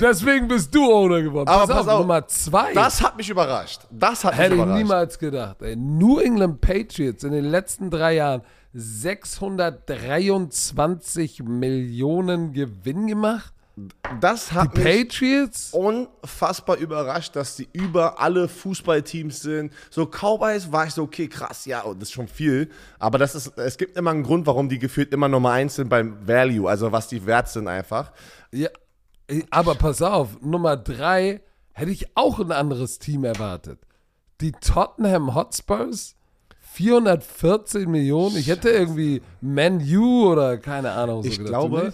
[0.00, 1.48] Deswegen bist du Owner geworden.
[1.48, 2.72] Aber pass, pass auf, Nummer zwei.
[2.72, 3.80] Das hat mich überrascht.
[3.90, 4.70] Das hat Hätte mich überrascht.
[4.70, 5.62] Hätte ich niemals gedacht.
[5.62, 5.76] Ey.
[5.76, 13.52] New England Patriots in den letzten drei Jahren 623 Millionen Gewinn gemacht.
[14.20, 15.70] Das hat die mich Patriots?
[15.72, 19.72] unfassbar überrascht, dass die über alle Fußballteams sind.
[19.90, 22.70] So Cowboys war ich so, okay, krass, ja, das ist schon viel.
[23.00, 25.88] Aber das ist, es gibt immer einen Grund, warum die gefühlt immer Nummer eins sind
[25.88, 28.12] beim Value, also was die wert sind einfach.
[28.52, 28.68] Ja,
[29.50, 31.40] aber pass auf, Nummer drei
[31.72, 33.78] hätte ich auch ein anderes Team erwartet.
[34.40, 36.16] Die Tottenham Hotspurs,
[36.72, 38.36] 414 Millionen.
[38.36, 41.22] Ich hätte irgendwie Man U oder keine Ahnung.
[41.22, 41.50] So ich gedacht.
[41.50, 41.92] glaube,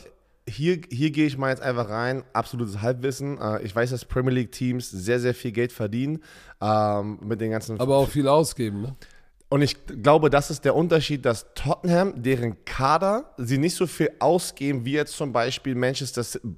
[0.49, 3.39] hier, hier gehe ich mal jetzt einfach rein, absolutes Halbwissen.
[3.39, 6.23] Äh, ich weiß, dass Premier League Teams sehr, sehr viel Geld verdienen
[6.61, 7.79] ähm, mit den ganzen.
[7.79, 8.97] Aber auch viel ausgeben, ne?
[9.53, 14.13] Und ich glaube, das ist der Unterschied, dass Tottenham, deren Kader, sie nicht so viel
[14.21, 16.49] ausgeben wie jetzt zum Beispiel Manchester City.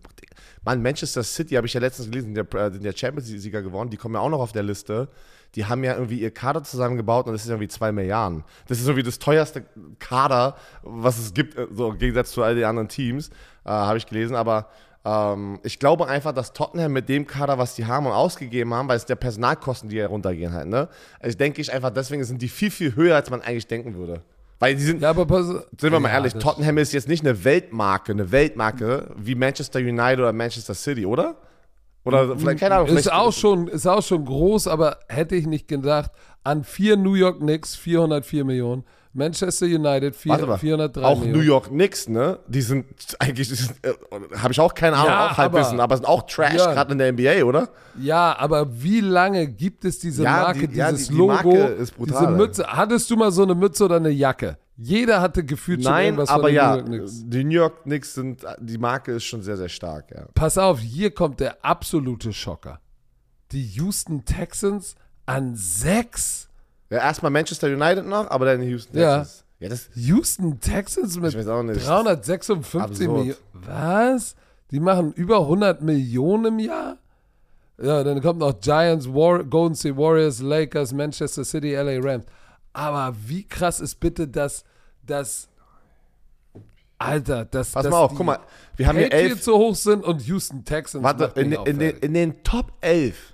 [0.65, 4.15] Mann, Manchester City habe ich ja letztens gelesen, der, äh, der Champions-Sieger gewonnen, die kommen
[4.15, 5.09] ja auch noch auf der Liste
[5.55, 8.45] die haben ja irgendwie ihr Kader zusammengebaut und das ist irgendwie zwei Milliarden.
[8.69, 9.65] Das ist irgendwie das teuerste
[9.99, 13.29] Kader, was es gibt, äh, so im Gegensatz zu all den anderen Teams,
[13.65, 14.35] äh, habe ich gelesen.
[14.35, 14.69] Aber
[15.05, 18.89] ähm, ich glaube einfach, dass Tottenham mit dem Kader, was die haben und ausgegeben haben,
[18.89, 20.89] weil es der Personalkosten, die heruntergehen halt, ne?
[21.21, 24.23] Also denke ich einfach, deswegen sind die viel, viel höher, als man eigentlich denken würde.
[24.63, 27.43] Weil die sind, ja, aber pass, sind wir mal ehrlich, Tottenham ist jetzt nicht eine
[27.43, 31.35] Weltmarke, eine Weltmarke wie Manchester United oder Manchester City, oder?
[32.05, 35.67] Oder vielleicht, keine Ahnung, Ist auch, schon, ist auch schon groß, aber hätte ich nicht
[35.67, 36.13] gedacht.
[36.45, 41.39] An vier New York Knicks 404 Millionen, Manchester United vier, Warte mal, 403 auch Millionen.
[41.39, 42.39] New York Knicks, ne?
[42.49, 42.87] Die sind
[43.19, 43.93] eigentlich, äh,
[44.39, 46.73] habe ich auch keine Ahnung, Ja, auch Halbwissen, aber- aber sind auch Trash Ja.
[46.73, 47.69] gerade in der NBA, oder?
[48.01, 51.59] Ja, aber wie lange gibt es diese Ja, Marke, die- dieses die- die Logo, Marke
[51.59, 52.37] ist brutal, diese.
[52.39, 52.67] Mütze?
[52.67, 54.57] Hattest du mal so eine Mütze oder eine Jacke?
[54.79, 57.13] Jeder hatte gefühlt schon Nein, irgendwas aber von den ja, New York Knicks.
[57.27, 60.25] die New York Knicks sind, die Marke ist schon sehr, sehr stark, ja.
[60.35, 62.81] Pass auf, hier kommt der absolute Schocker.
[63.53, 64.95] Die Houston Texans
[65.27, 66.49] an sechs.
[66.93, 69.21] Ja, erstmal Manchester United noch, aber dann Houston Ja.
[69.21, 69.45] Texans.
[69.61, 71.87] Ja, das, Houston Texans mit Ich weiß auch nicht.
[71.87, 73.19] 356 Absurd.
[73.19, 73.39] Millionen.
[73.55, 74.37] Was?
[74.71, 76.99] Die machen über 100 Millionen im Jahr?
[77.81, 82.27] Ja, dann kommt noch Giants, War Golden State Warriors, Lakers, Manchester City, LA Rams.
[82.75, 84.63] Aber wie krass ist bitte das,
[85.07, 85.49] das
[86.99, 88.39] Alter, dass, pass mal auf, guck mal,
[88.77, 91.03] wir haben hier Patriots elf, so hoch sind und Houston Texans.
[91.03, 93.33] warte, in, in, den, in den Top 11,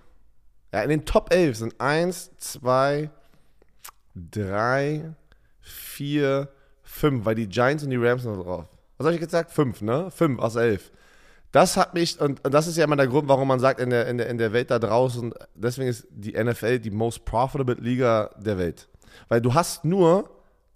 [0.72, 3.10] ja, in den Top 11 sind 1, 2,
[4.30, 5.14] 3,
[5.60, 6.48] 4,
[6.82, 8.66] 5, weil die Giants und die Rams noch drauf.
[8.96, 9.52] Was habe ich gesagt?
[9.52, 10.10] 5, ne?
[10.10, 10.90] 5 aus 11.
[11.52, 13.90] Das hat mich, und, und das ist ja immer der Grund, warum man sagt, in
[13.90, 17.74] der, in, der, in der Welt da draußen, deswegen ist die NFL die most profitable
[17.74, 18.88] Liga der Welt.
[19.28, 20.28] Weil du hast nur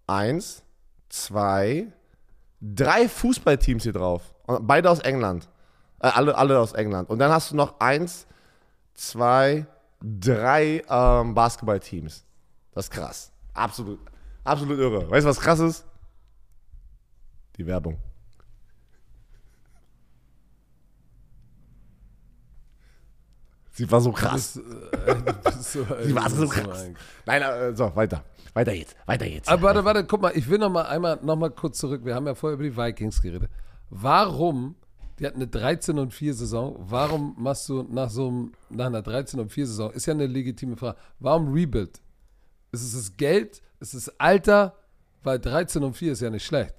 [0.07, 0.63] 1,
[1.09, 1.93] 2,
[2.61, 4.35] drei Fußballteams hier drauf.
[4.47, 5.49] Und beide aus England.
[6.01, 7.11] Äh, alle, alle aus England.
[7.11, 8.27] Und dann hast du noch eins,
[8.95, 9.67] zwei,
[10.01, 12.25] drei ähm, Basketballteams.
[12.73, 13.32] Das ist krass.
[13.55, 14.01] Absolut.
[14.45, 15.11] Absolut irre.
[15.11, 15.85] Weißt du, was krass ist?
[17.57, 17.99] Die Werbung.
[23.71, 24.57] Sie war so krass.
[24.59, 25.23] Äh,
[25.61, 26.83] Sie war so krass.
[26.83, 28.25] ein- Nein, äh, so, weiter.
[28.53, 28.95] Weiter jetzt.
[29.07, 29.49] Weiter jetzt.
[29.49, 32.05] Aber warte, warte, guck mal, ich will noch mal einmal noch mal kurz zurück.
[32.05, 33.51] Wir haben ja vorher über die Vikings geredet.
[33.89, 34.75] Warum,
[35.19, 39.01] die hatten eine 13 und 4 Saison, warum machst du nach so einem, nach einer
[39.01, 42.01] 13 und 4 Saison, ist ja eine legitime Frage, warum Rebuild?
[42.73, 43.63] Ist es das Geld?
[43.81, 44.75] Ist es das Alter?
[45.23, 46.75] Weil 13 und 4 ist ja nicht schlecht.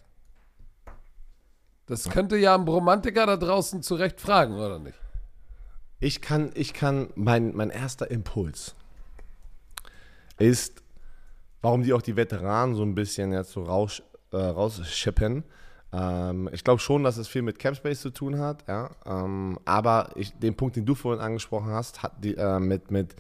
[1.85, 4.97] Das könnte ja ein Romantiker da draußen zu Recht fragen, oder nicht?
[5.99, 8.75] Ich kann, ich kann, mein, mein erster Impuls
[10.37, 10.81] ist,
[11.61, 14.01] warum die auch die Veteranen so ein bisschen jetzt so raus,
[14.31, 15.43] äh, rausschippen.
[15.93, 18.89] Ähm, ich glaube schon, dass es viel mit Capspace zu tun hat, ja.
[19.05, 23.15] Ähm, aber ich, den Punkt, den du vorhin angesprochen hast, hat die, äh, mit, mit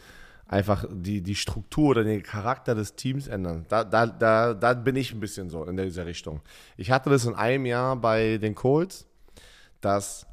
[0.47, 3.65] einfach die, die Struktur oder den Charakter des Teams ändern.
[3.69, 6.41] Da, da, da, da bin ich ein bisschen so in dieser Richtung.
[6.77, 9.07] Ich hatte das in einem Jahr bei den Colts,
[9.81, 10.27] dass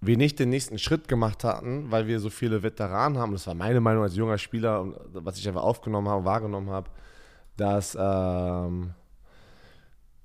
[0.00, 3.32] wir nicht den nächsten Schritt gemacht hatten, weil wir so viele Veteranen haben.
[3.32, 6.90] Das war meine Meinung als junger Spieler, was ich einfach aufgenommen habe, wahrgenommen habe,
[7.56, 8.94] dass ähm,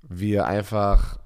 [0.02, 1.18] wir einfach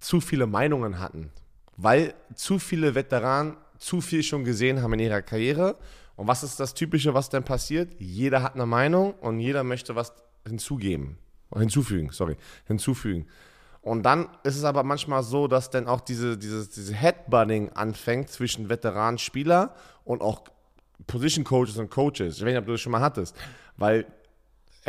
[0.00, 1.30] zu viele Meinungen hatten,
[1.76, 5.76] weil zu viele Veteranen zu viel schon gesehen haben in ihrer Karriere.
[6.18, 7.94] Und was ist das Typische, was dann passiert?
[7.98, 10.12] Jeder hat eine Meinung und jeder möchte was
[10.46, 11.16] hinzugeben.
[11.56, 13.26] Hinzufügen, sorry, hinzufügen.
[13.80, 18.28] Und dann ist es aber manchmal so, dass dann auch diese, dieses, diese Headbutting anfängt
[18.28, 20.42] zwischen Veteranenspieler und auch
[21.06, 22.36] Position Coaches und Coaches.
[22.36, 23.34] Ich weiß nicht, ob du das schon mal hattest.
[23.76, 24.04] Weil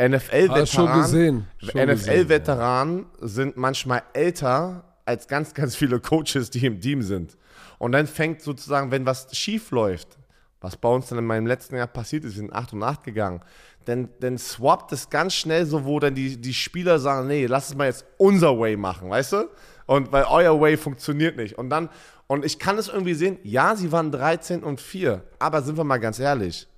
[0.00, 0.08] Ah.
[0.08, 7.02] NFL-Veteranen Schon gesehen, NFL-Veteranen sind manchmal älter als ganz, ganz viele Coaches, die im Team
[7.02, 7.36] sind.
[7.78, 10.18] Und dann fängt sozusagen, wenn was schief läuft,
[10.60, 13.02] was bei uns dann in meinem letzten Jahr passiert ist, wir sind 8 und 8
[13.04, 13.40] gegangen,
[13.86, 17.70] dann, dann swappt es ganz schnell so, wo dann die, die Spieler sagen, nee, lass
[17.70, 19.48] es mal jetzt unser Way machen, weißt du?
[19.86, 21.58] Und weil euer Way funktioniert nicht.
[21.58, 21.88] Und dann,
[22.26, 25.84] und ich kann es irgendwie sehen, ja, sie waren 13 und 4, aber sind wir
[25.84, 26.68] mal ganz ehrlich,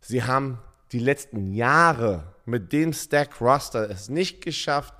[0.00, 0.58] sie haben
[0.92, 4.94] die letzten Jahre mit dem Stack Roster es nicht geschafft,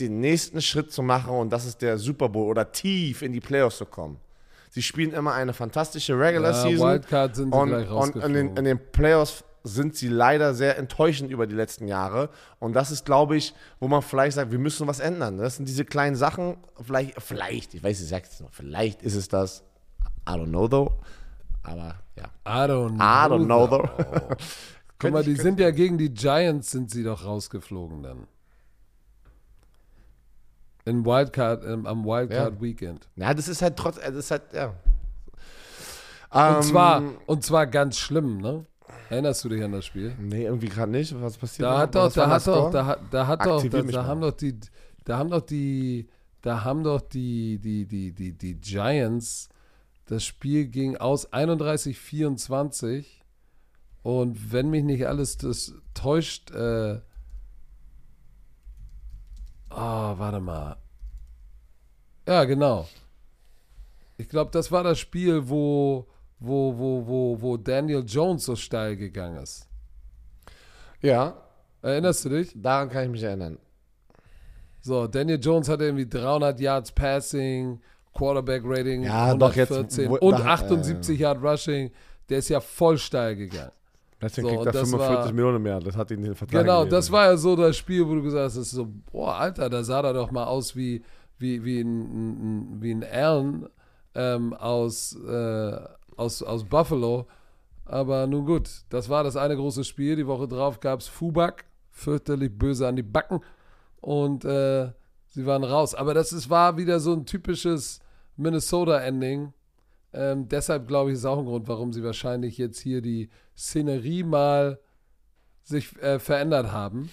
[0.00, 3.40] den nächsten Schritt zu machen und das ist der Super Bowl oder tief in die
[3.40, 4.18] Playoffs zu kommen.
[4.70, 6.88] Sie spielen immer eine fantastische Regular Ja, Season.
[6.88, 10.78] Wildcard sind sie und, gleich und in, den, in den Playoffs sind sie leider sehr
[10.78, 12.30] enttäuschend über die letzten Jahre.
[12.58, 15.38] Und das ist, glaube ich, wo man vielleicht sagt, wir müssen was ändern.
[15.38, 16.56] Das sind diese kleinen Sachen.
[16.80, 19.62] Vielleicht, vielleicht, ich weiß, ich sage es noch, vielleicht ist es das.
[20.28, 20.92] I don't know though.
[21.62, 22.24] Aber ja.
[22.46, 23.02] I don't know.
[23.02, 23.88] I don't know though.
[24.98, 28.26] Guck mal, die sind ja gegen die Giants sind sie doch rausgeflogen dann.
[30.88, 32.60] In Wildcard, ähm, am Wildcard Ja.
[32.60, 33.08] Weekend.
[33.16, 34.74] Ja, das ist halt trotz, das ist halt, ja.
[36.30, 38.66] Und Ähm, zwar, und zwar ganz schlimm, ne?
[39.10, 40.14] Erinnerst du dich an das Spiel?
[40.18, 41.14] Nee, irgendwie gerade nicht.
[41.20, 41.66] Was passiert?
[41.66, 44.32] Da hat doch, da hat doch, da hat, da hat doch, da, da haben doch
[44.32, 44.58] die,
[45.04, 46.08] da haben doch die
[46.42, 49.48] da haben doch die, die, die, die, die Giants,
[50.06, 53.04] das Spiel ging aus 31-24
[54.02, 57.00] und wenn mich nicht alles das täuscht, äh,
[59.70, 60.76] oh, warte mal.
[62.26, 62.86] Ja, genau.
[64.16, 66.06] Ich glaube, das war das Spiel, wo,
[66.38, 69.68] wo, wo, wo, wo Daniel Jones so steil gegangen ist.
[71.00, 71.36] Ja.
[71.80, 72.52] Erinnerst du dich?
[72.54, 73.58] Daran kann ich mich erinnern.
[74.80, 77.80] So, Daniel Jones hatte irgendwie 300 Yards Passing,
[78.14, 81.90] Quarterback Rating ja, 114 jetzt, und 78 äh, Yard Rushing.
[82.28, 83.72] Der ist ja voll steil gegangen.
[84.20, 85.80] Deswegen so, kriegt er 45 war, Millionen mehr.
[85.80, 86.90] Das hat ihn den Vertrag Genau, gegeben.
[86.96, 89.70] das war ja so das Spiel, wo du gesagt hast, das ist so, boah, Alter,
[89.70, 91.02] da sah er doch mal aus wie,
[91.38, 93.68] wie, wie ein, wie ein Allen
[94.14, 95.80] ähm, aus, äh,
[96.16, 97.26] aus, aus Buffalo.
[97.84, 100.16] Aber nun gut, das war das eine große Spiel.
[100.16, 103.40] Die Woche drauf gab es Fubak, fürchterlich böse an die Backen.
[104.00, 104.90] Und äh,
[105.28, 105.94] sie waren raus.
[105.94, 108.00] Aber das ist, war wieder so ein typisches
[108.36, 109.52] Minnesota-Ending.
[110.12, 114.22] Ähm, deshalb glaube ich, ist auch ein Grund, warum sie wahrscheinlich jetzt hier die Szenerie
[114.22, 114.80] mal
[115.62, 117.10] sich äh, verändert haben.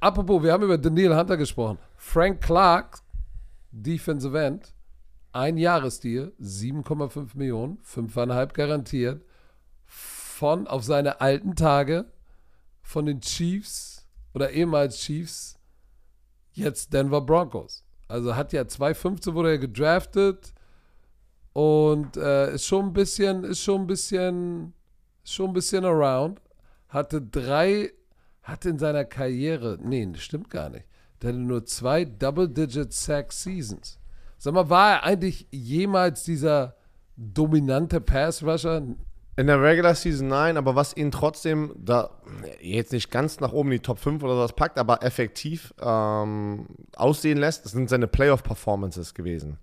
[0.00, 1.78] Apropos, wir haben über Daniel Hunter gesprochen.
[1.96, 3.00] Frank Clark,
[3.72, 4.74] Defensive End,
[5.32, 9.24] ein Jahresdeal, 7,5 Millionen, 5,5 garantiert,
[9.86, 12.06] von auf seine alten Tage
[12.82, 15.58] von den Chiefs oder ehemals Chiefs,
[16.52, 17.84] jetzt Denver Broncos.
[18.06, 20.53] Also hat ja 2015 wurde er gedraftet
[21.54, 24.74] und äh, ist schon ein bisschen, ist schon ein bisschen,
[25.24, 26.40] schon ein bisschen around.
[26.88, 27.92] Hatte drei,
[28.42, 30.84] hatte in seiner Karriere, nee, das stimmt gar nicht.
[31.22, 34.00] Der hatte nur zwei Double-Digit Sack Seasons.
[34.36, 36.74] Sag mal, war er eigentlich jemals dieser
[37.16, 38.82] dominante Pass-Rusher?
[39.36, 42.10] In der Regular Season nein, aber was ihn trotzdem da
[42.60, 46.66] jetzt nicht ganz nach oben in die Top 5 oder sowas packt, aber effektiv ähm,
[46.96, 49.58] aussehen lässt, sind seine Playoff-Performances gewesen.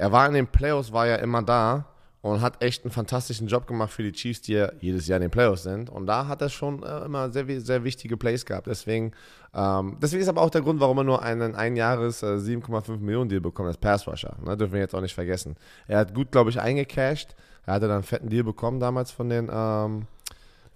[0.00, 1.84] Er war in den Playoffs, war ja immer da
[2.22, 5.22] und hat echt einen fantastischen Job gemacht für die Chiefs, die ja jedes Jahr in
[5.22, 5.90] den Playoffs sind.
[5.90, 8.66] Und da hat er schon äh, immer sehr, sehr wichtige Plays gehabt.
[8.66, 9.12] Deswegen,
[9.54, 12.96] ähm, deswegen ist aber auch der Grund, warum er nur einen ein Jahres äh, 7,5
[12.96, 14.38] Millionen Deal bekommt als Pass Rusher.
[14.42, 14.56] Ne?
[14.56, 15.56] Dürfen wir jetzt auch nicht vergessen.
[15.86, 17.36] Er hat gut, glaube ich, eingecashed.
[17.66, 20.06] Er hatte dann einen fetten Deal bekommen damals von den, ähm,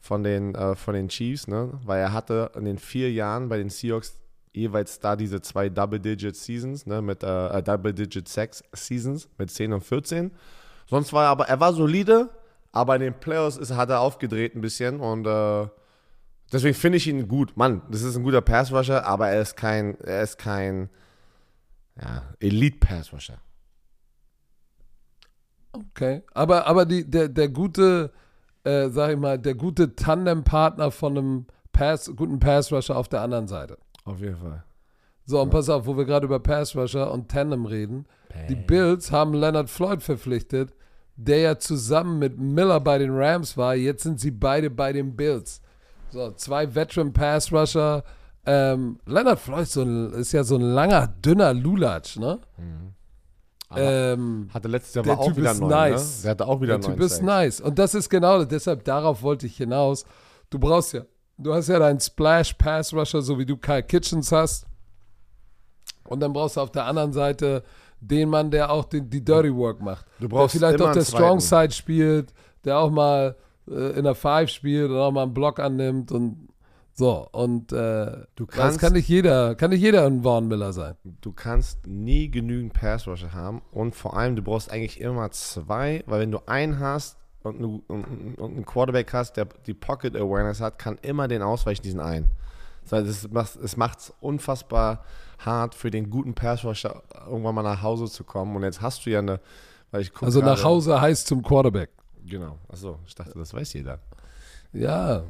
[0.02, 1.70] von den, äh, von den Chiefs, ne?
[1.82, 4.18] weil er hatte in den vier Jahren bei den Seahawks
[4.54, 7.02] jeweils da diese zwei Double-Digit Seasons, ne?
[7.02, 10.30] mit äh, äh Double-Digit Sex Seasons mit 10 und 14.
[10.86, 12.30] Sonst war er aber, er war solide,
[12.72, 15.68] aber in den Playoffs ist, hat er aufgedreht ein bisschen und äh,
[16.52, 17.56] deswegen finde ich ihn gut.
[17.56, 20.88] Mann, das ist ein guter Pass-Rusher, aber er ist kein, er ist kein
[22.00, 23.38] ja, Elite-Pass-Rusher.
[25.72, 28.12] Okay, aber, aber die, der, der gute,
[28.62, 33.48] äh, sag ich mal, der gute Tandem-Partner von einem Pass, guten Pass-Rusher auf der anderen
[33.48, 33.78] Seite.
[34.04, 34.64] Auf jeden Fall.
[35.26, 38.06] So, und pass auf, wo wir gerade über Pass-Rusher und Tandem reden.
[38.48, 40.74] Die Bills haben Leonard Floyd verpflichtet,
[41.16, 43.74] der ja zusammen mit Miller bei den Rams war.
[43.74, 45.62] Jetzt sind sie beide bei den Bills.
[46.10, 48.04] So, zwei Veteran Pass Rusher.
[48.44, 52.40] Ähm, Leonard Floyd so ein, ist ja so ein langer, dünner Lulatsch, ne?
[52.58, 52.94] Mhm.
[53.76, 55.76] Ähm, hatte letztes Jahr der auch typ wieder ist neun, ne?
[55.76, 56.16] nice.
[56.18, 56.22] Ne?
[56.22, 57.60] Der hatte auch wieder Der Typ ist nice.
[57.60, 60.04] Und das ist genau, deshalb darauf wollte ich hinaus.
[60.50, 61.02] Du brauchst ja,
[61.38, 64.66] du hast ja deinen Splash Pass Rusher, so wie du Kyle Kitchens hast.
[66.04, 67.62] Und dann brauchst du auf der anderen Seite
[68.00, 70.06] den Mann, der auch die, die Dirty Work macht.
[70.20, 73.36] Du brauchst der vielleicht auch der Strong Side spielt, der auch mal
[73.68, 76.48] äh, in der Five spielt und auch mal einen Block annimmt und
[76.92, 77.28] so.
[77.32, 80.94] Und äh, du kannst, das kann nicht jeder, kann nicht jeder ein Vaughn Miller sein.
[81.22, 86.04] Du kannst nie genügend Pass Rusher haben und vor allem du brauchst eigentlich immer zwei,
[86.06, 90.16] weil wenn du einen hast und, und, und, und einen Quarterback hast, der die Pocket
[90.16, 92.28] Awareness hat, kann immer den ausweichen, diesen einen.
[92.90, 95.04] Es macht es unfassbar
[95.38, 98.56] hart für den guten Passrusher irgendwann mal nach Hause zu kommen.
[98.56, 99.40] Und jetzt hast du ja eine,
[99.92, 101.90] Also nach gerade, Hause heißt zum Quarterback.
[102.26, 102.58] Genau.
[102.68, 103.98] Achso, ich dachte, das weiß jeder.
[104.72, 105.22] Ja.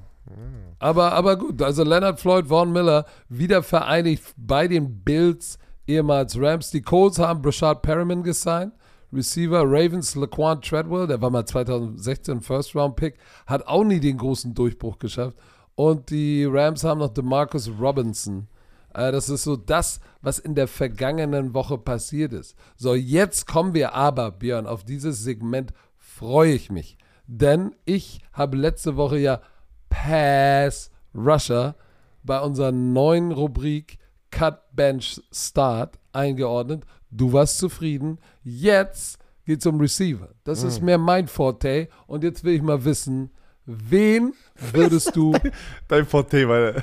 [0.78, 6.70] Aber, aber gut, also Leonard Floyd, Vaughn Miller wieder vereinigt bei den Bills, ehemals Rams.
[6.70, 8.72] Die Colts haben Brashad Perriman gesigned.
[9.14, 14.18] Receiver Ravens Laquan Treadwell, der war mal 2016 First Round Pick, hat auch nie den
[14.18, 15.36] großen Durchbruch geschafft.
[15.74, 18.48] Und die Rams haben noch DeMarcus Robinson
[18.94, 22.56] äh, das ist so das, was in der vergangenen Woche passiert ist.
[22.76, 26.96] So, jetzt kommen wir aber, Björn, auf dieses Segment freue ich mich.
[27.26, 29.40] Denn ich habe letzte Woche ja
[29.88, 31.74] Pass Rusher
[32.22, 33.98] bei unserer neuen Rubrik
[34.30, 36.84] Cut Bench Start eingeordnet.
[37.16, 38.18] Du warst zufrieden.
[38.42, 40.30] Jetzt geht es um Receiver.
[40.42, 40.68] Das mhm.
[40.68, 41.88] ist mehr mein Forte.
[42.06, 43.30] Und jetzt will ich mal wissen,
[43.66, 44.34] wen
[44.72, 45.32] würdest du.
[45.88, 46.82] Dein Forte, weil.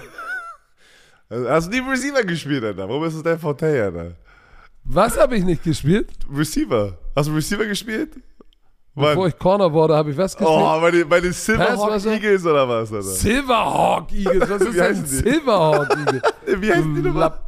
[1.28, 2.88] Also, hast du nie Receiver gespielt, Alter?
[2.88, 4.16] Warum ist es dein Vorteil, Alter?
[4.84, 6.10] Was habe ich nicht gespielt?
[6.30, 6.98] Receiver.
[7.16, 8.18] Hast du Receiver gespielt?
[8.94, 10.60] Bevor ich Corner wurde, habe ich was gespielt?
[10.62, 12.92] Oh, bei den, bei den Silverhawk Eagles oder was?
[12.92, 13.02] Oder?
[13.02, 16.22] Silverhawk Eagles, was ist denn Silverhawk Eagles?
[16.62, 17.40] Wie heißen die nochmal?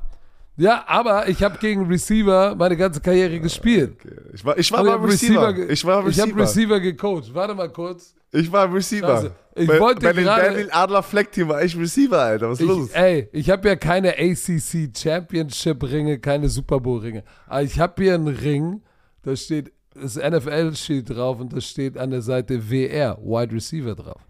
[0.56, 3.98] Ja, aber ich habe gegen Receiver meine ganze Karriere gespielt.
[4.00, 4.16] Okay.
[4.34, 5.50] Ich war, ich war mal Receiver.
[5.50, 5.70] Receiver.
[5.70, 6.26] Ich war Receiver.
[6.26, 7.34] Ich habe Receiver gecoacht.
[7.34, 8.14] Warte mal kurz.
[8.32, 9.32] Ich war Receiver.
[9.56, 12.50] Ich bei, wollte bei den Berlin Adler Fleck Team war ich Receiver, Alter.
[12.50, 12.90] Was ist ich, los?
[12.92, 17.24] Ey, ich habe ja keine ACC Championship Ringe, keine Super Bowl Ringe.
[17.48, 18.82] Aber ich habe hier einen Ring,
[19.24, 23.96] da steht das NFL steht drauf und da steht an der Seite WR Wide Receiver
[23.96, 24.22] drauf.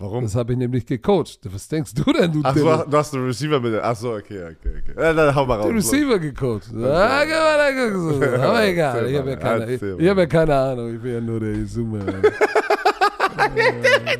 [0.00, 0.24] Warum?
[0.24, 1.40] Das habe ich nämlich gecoacht.
[1.44, 3.78] Was denkst du denn, du Ach, du, du hast einen Receiver mit.
[3.82, 4.94] Ach so, okay, okay, okay.
[4.96, 5.66] Ja, dann hau mal raus.
[5.66, 6.70] Den Receiver gecoacht.
[6.74, 6.86] Okay.
[6.86, 7.20] Ah,
[8.48, 10.94] Aber egal, ich habe ja, keine, ich, ich hab ja keine Ahnung.
[10.94, 11.98] Ich bin ja nur der Zoomer.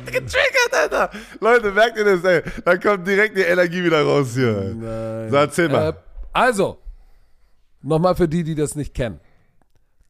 [0.05, 1.09] getriggert, Alter.
[1.39, 2.43] Leute, merkt ihr das, ey?
[2.63, 4.75] Da kommt direkt die Energie wieder raus hier.
[4.75, 5.31] Nein.
[5.31, 5.89] So, erzähl mal.
[5.89, 5.93] Äh,
[6.31, 6.77] also,
[7.81, 9.19] nochmal für die, die das nicht kennen.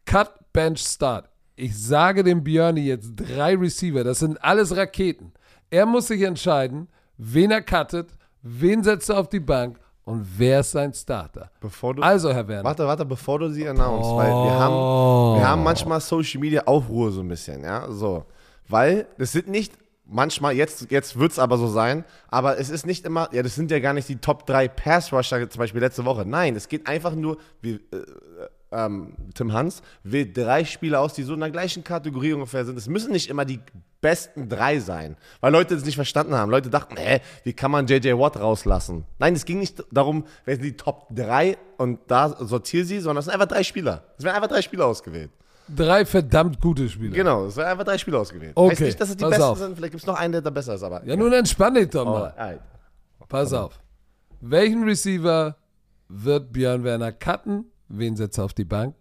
[0.06, 1.30] Cut, Bench, Start.
[1.56, 4.04] Ich sage dem Björni jetzt drei Receiver.
[4.04, 5.32] Das sind alles Raketen.
[5.74, 8.10] Er muss sich entscheiden, wen er cuttet,
[8.42, 11.50] wen setzt er auf die Bank und wer ist sein Starter.
[11.62, 12.66] Du, also, Herr Werner.
[12.66, 14.18] Warte, warte, bevor du sie announced, oh.
[14.18, 18.26] weil wir haben, wir haben manchmal Social Media Aufruhr so ein bisschen, ja, so.
[18.68, 19.72] Weil es sind nicht
[20.06, 23.56] manchmal, jetzt, jetzt wird es aber so sein, aber es ist nicht immer, ja, das
[23.56, 26.26] sind ja gar nicht die Top 3 Pass-Rusher, zum Beispiel letzte Woche.
[26.26, 27.80] Nein, es geht einfach nur, wie, äh,
[28.74, 32.78] ähm, Tim Hans wählt drei Spieler aus, die so in der gleichen Kategorie ungefähr sind.
[32.78, 33.62] Es müssen nicht immer die
[34.02, 36.50] besten drei sein, weil Leute das nicht verstanden haben.
[36.52, 39.06] Leute dachten, hä, wie kann man JJ Watt rauslassen?
[39.20, 43.20] Nein, es ging nicht darum, wer sind die Top 3 und da sortiere sie, sondern
[43.20, 44.04] es sind einfach drei Spieler.
[44.18, 45.30] Es werden einfach drei Spieler ausgewählt.
[45.74, 47.14] Drei verdammt gute Spieler.
[47.14, 48.54] Genau, es werden einfach drei Spieler ausgewählt.
[48.56, 49.58] Okay, heißt nicht, dass es die besten auf.
[49.58, 51.06] sind, vielleicht gibt es noch einen, der da besser ist, aber.
[51.06, 52.60] Ja, nun entspann dich doch mal.
[53.20, 53.80] Oh, Pass auf.
[54.42, 55.56] Welchen Receiver
[56.10, 57.66] wird Björn Werner cutten?
[57.88, 58.96] Wen setzt er auf die Bank?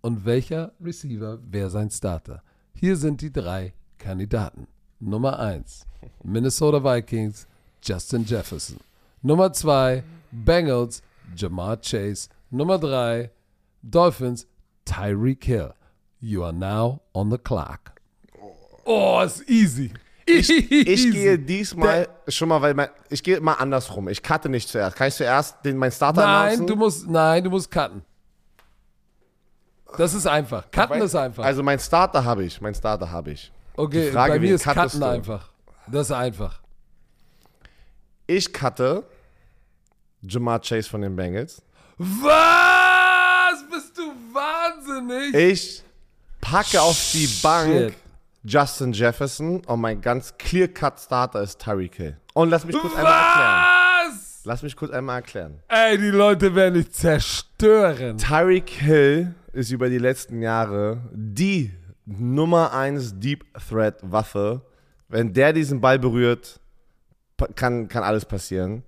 [0.00, 2.42] Und welcher Receiver wäre sein Starter?
[2.72, 3.74] Hier sind die drei
[4.08, 4.66] Kandidaten.
[5.00, 5.86] Nummer 1,
[6.24, 7.46] Minnesota Vikings,
[7.82, 8.78] Justin Jefferson.
[9.22, 10.02] Nummer 2,
[10.32, 11.02] Bengals,
[11.36, 12.30] Jamar Chase.
[12.50, 13.30] Nummer 3,
[13.82, 14.46] Dolphins,
[14.86, 15.74] Tyreek Hill.
[16.20, 17.92] You are now on the clock.
[18.86, 19.92] Oh, ist easy.
[20.24, 24.08] Ich, ich gehe diesmal Der, schon mal, weil mein, ich gehe mal andersrum.
[24.08, 24.96] Ich cutte nicht zuerst.
[24.96, 26.66] Kann ich zuerst den, mein Starter Nein, announcen?
[26.66, 28.02] du musst, nein, du musst cutten.
[29.98, 30.70] Das ist einfach.
[30.70, 31.44] Cutten ist einfach.
[31.44, 32.58] Also mein Starter habe ich.
[32.62, 33.52] Mein Starter habe ich.
[33.78, 35.50] Okay, Frage, bei mir ist Cutten einfach.
[35.86, 36.60] Das ist einfach.
[38.26, 39.04] Ich cutte
[40.20, 41.62] Jamar Chase von den Bengals.
[41.96, 43.64] Was?
[43.70, 44.02] Bist du
[44.32, 45.32] wahnsinnig?
[45.32, 45.84] Ich
[46.40, 47.94] packe auf die Bank
[48.42, 52.16] Justin Jefferson und mein ganz clear-cut-Starter ist Tyreek Hill.
[52.34, 52.98] Und lass mich kurz Was?
[52.98, 54.20] einmal erklären.
[54.42, 55.62] Lass mich kurz einmal erklären.
[55.68, 58.18] Ey, die Leute werden dich zerstören.
[58.18, 61.72] Tyreek Hill ist über die letzten Jahre die
[62.08, 64.62] Nummer 1 Deep Threat Waffe.
[65.08, 66.58] Wenn der diesen Ball berührt,
[67.54, 68.82] kann, kann alles passieren.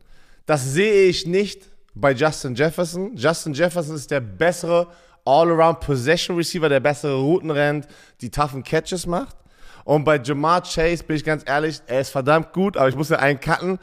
[0.46, 3.14] Das sehe ich nicht bei Justin Jefferson.
[3.16, 4.88] Justin Jefferson ist der bessere
[5.26, 7.86] All-Around Possession Receiver, der bessere Routen rennt,
[8.22, 9.36] die toughen Catches macht.
[9.84, 13.10] Und bei Jamar Chase bin ich ganz ehrlich, er ist verdammt gut, aber ich muss
[13.10, 13.78] ja einen cutten.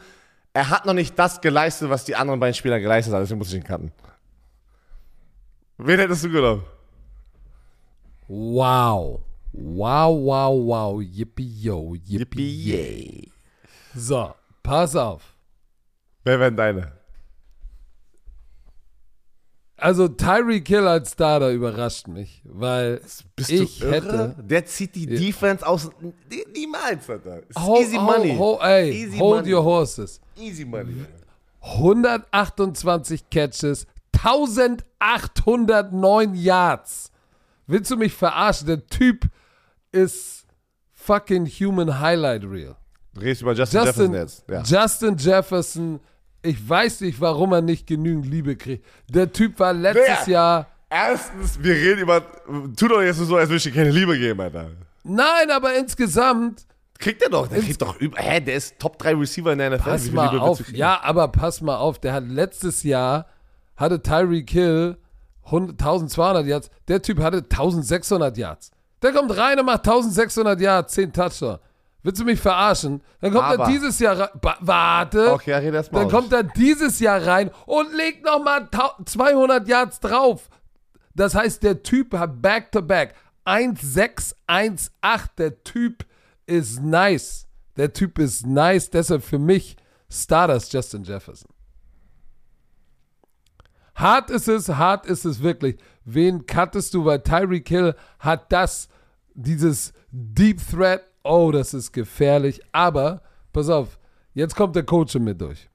[0.52, 3.52] Er hat noch nicht das geleistet, was die anderen beiden Spieler geleistet haben, deswegen muss
[3.52, 3.92] ich ihn cutten.
[5.76, 6.64] Wen hättest du genommen?
[8.26, 9.20] Wow.
[9.60, 11.00] Wow, wow, wow.
[11.00, 11.94] Yippie, yo.
[11.94, 13.30] Yippie, yay.
[13.94, 15.22] So, pass auf.
[16.24, 16.92] Wer wären deine?
[19.80, 23.00] Also Tyreek Hill als Starter überrascht mich, weil
[23.36, 24.34] Bist ich hätte.
[24.38, 25.88] Der zieht die Defense aus.
[26.52, 27.42] Niemals, Alter.
[27.56, 28.34] Hold, easy money.
[28.36, 29.54] Hold, ey, easy hold money.
[29.54, 30.20] your horses.
[30.36, 31.06] Easy money.
[31.60, 37.12] 128 Catches, 1809 Yards.
[37.68, 38.66] Willst du mich verarschen?
[38.66, 39.28] Der Typ
[39.92, 40.46] ist
[40.92, 42.76] fucking human highlight reel.
[43.14, 44.44] Du redest über Justin, Justin Jefferson jetzt.
[44.48, 44.62] Ja.
[44.82, 46.00] Justin Jefferson,
[46.42, 48.84] ich weiß nicht, warum er nicht genügend Liebe kriegt.
[49.08, 50.32] Der Typ war letztes Wer?
[50.32, 50.66] Jahr.
[50.90, 52.22] Erstens, wir reden über.
[52.76, 54.70] Tu doch jetzt so, als würde ich dir keine Liebe geben, Alter.
[55.04, 56.66] Nein, aber insgesamt.
[56.98, 58.18] Kriegt er doch, der kriegt doch über.
[58.18, 59.90] Hä, der ist Top 3 Receiver in der NFL.
[59.90, 60.68] Pass mal auf.
[60.70, 63.26] Ja, aber pass mal auf, der hat letztes Jahr
[63.76, 64.96] hatte Tyreek Hill
[65.44, 66.70] 1200 Yards.
[66.88, 68.70] Der Typ hatte 1600 Yards.
[69.02, 71.58] Der kommt rein und macht 1600 Yards, 10 Touchdown.
[72.02, 73.02] Willst du mich verarschen?
[73.20, 73.64] Dann kommt Aber.
[73.64, 74.28] er dieses Jahr rein.
[74.60, 75.32] Warte.
[75.32, 76.12] Okay, red erst mal Dann aus.
[76.12, 78.68] kommt er dieses Jahr rein und legt nochmal
[79.04, 80.48] 200 Yards drauf.
[81.14, 83.14] Das heißt, der Typ hat Back-to-Back.
[83.44, 84.90] 1-6, 1-8.
[85.38, 86.04] Der Typ
[86.46, 87.46] ist nice.
[87.76, 88.90] Der Typ ist nice.
[88.90, 89.76] Deshalb für mich
[90.10, 91.50] Stardust Justin Jefferson.
[93.98, 95.76] Hart ist es, hart ist es wirklich.
[96.04, 97.04] Wen cuttest du?
[97.04, 98.88] Weil Tyreek Hill hat das,
[99.34, 101.02] dieses Deep Threat.
[101.24, 102.60] Oh, das ist gefährlich.
[102.70, 103.22] Aber,
[103.52, 103.98] pass auf,
[104.34, 105.68] jetzt kommt der Coach mit durch.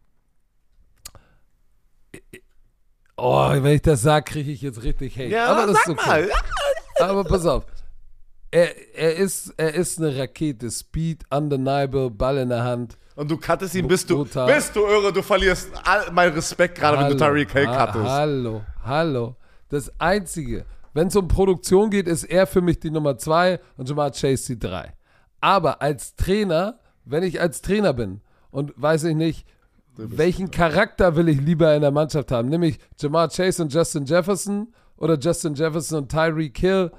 [3.18, 5.28] Oh, wenn ich das sage, kriege ich jetzt richtig Hate.
[5.28, 6.08] Ja, aber das ist okay.
[6.08, 6.30] Mal.
[7.00, 7.66] Aber pass auf.
[8.52, 10.72] Er, er, ist, er ist eine Rakete.
[10.72, 12.98] Speed, undeniable, Ball in der Hand.
[13.16, 16.98] Und du cuttest ihn, bist du, bist du irre, du verlierst all mein Respekt gerade,
[16.98, 18.06] wenn du Tyreek Hill cuttest.
[18.06, 19.36] Hallo, hallo.
[19.70, 23.88] Das Einzige, wenn es um Produktion geht, ist er für mich die Nummer zwei und
[23.88, 24.94] Jamar Chase die drei.
[25.42, 29.48] Aber als Trainer, wenn ich als Trainer bin und weiß ich nicht,
[29.96, 32.50] welchen Charakter will ich lieber in der Mannschaft haben?
[32.50, 36.92] Nämlich Jamar Chase und Justin Jefferson oder Justin Jefferson und Tyreek Hill?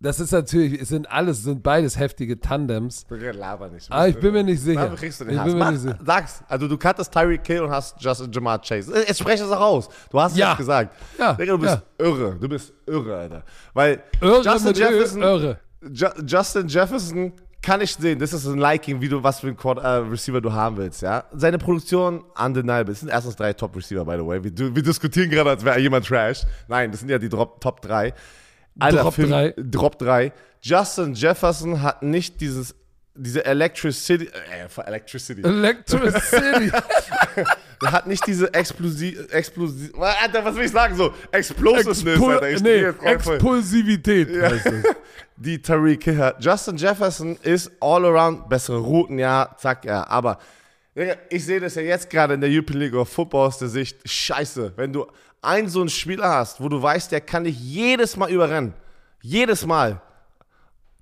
[0.00, 3.04] Das ist natürlich, es sind alles, sind beides heftige Tandems.
[3.10, 3.90] Laber nicht.
[3.90, 4.94] Aber ich bin mir nicht sicher.
[4.96, 5.98] kriegst du den ich bin mir nicht sicher.
[6.04, 6.42] Sag's.
[6.48, 8.92] Also du cuttest Tyreek Hill und hast Justin Jamar Chase.
[8.96, 9.88] Jetzt spreche es auch aus.
[10.10, 10.52] Du hast ja.
[10.52, 10.94] es gesagt.
[11.18, 11.32] Ja.
[11.32, 12.06] Digga, du bist ja.
[12.06, 12.36] irre.
[12.40, 13.42] Du bist irre, Alter.
[13.74, 15.58] Weil irre Justin Jefferson, irre.
[16.26, 19.78] Justin Jefferson kann ich sehen, das ist ein Liking, wie du, was für ein Quad,
[19.78, 21.24] äh, Receiver du haben willst, ja.
[21.32, 22.92] Seine Produktion undeniable.
[22.92, 24.42] Es sind erstens drei Top-Receiver, by the way.
[24.42, 26.42] Wir, wir diskutieren gerade, als wäre jemand Trash.
[26.68, 28.14] Nein, das sind ja die Drop, Top 3.
[28.78, 29.54] Alter, Drop 3.
[29.56, 30.32] Drop 3.
[30.60, 32.74] Justin Jefferson hat nicht dieses,
[33.14, 35.42] diese Electricity, äh, Electricity.
[35.42, 36.72] Electricity.
[37.84, 42.50] Hat nicht diese explosiv, explosiv, Alter, was will ich sagen, so, Explosiveness, Expul Alter.
[42.50, 44.50] Ich nee, Expulsivität ja.
[45.36, 50.38] Die Tariq Hill Justin Jefferson ist all around, bessere Routen, ja, zack, ja, aber
[51.30, 53.98] ich sehe das ja jetzt gerade in der European League of Football aus der Sicht,
[54.04, 55.06] scheiße, wenn du
[55.42, 58.74] einen so einen Spieler hast, wo du weißt, der kann dich jedes Mal überrennen,
[59.20, 60.00] jedes Mal.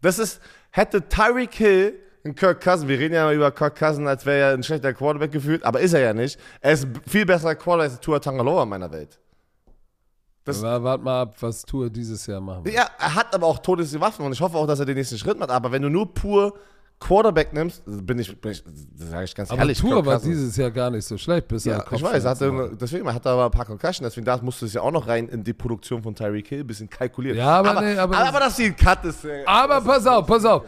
[0.03, 1.95] Das ist, hätte Tyreek Hill
[2.35, 5.31] Kirk Cousin, wir reden ja immer über Kirk Cousin, als wäre er ein schlechter Quarterback
[5.31, 6.41] gefühlt, aber ist er ja nicht.
[6.61, 9.21] Er ist viel besserer Quarterback als Tua Tangaloa in meiner Welt.
[10.45, 12.75] Das Warte mal ab, was Tua dieses Jahr machen wird.
[12.75, 15.39] Ja, er hat aber auch Todeswaffen und ich hoffe auch, dass er den nächsten Schritt
[15.39, 15.51] macht.
[15.51, 16.57] Aber wenn du nur pur
[16.99, 19.81] Quarterback nimmst, bin ich, bin ich sage ich ganz aber ehrlich.
[19.81, 23.13] Aber Tour war dieses Jahr gar nicht so schlecht, bis ja, ich weiß, hatte, deswegen
[23.13, 25.29] hat er aber ein paar Concussion, deswegen da musst du es ja auch noch rein
[25.29, 27.37] in die Produktion von Tyreek Hill ein bisschen kalkulieren.
[27.37, 29.25] Ja, aber, aber, nee, aber, aber, aber dass sie ein Cut ist.
[29.25, 30.65] Ey, aber pass auf, pass auf.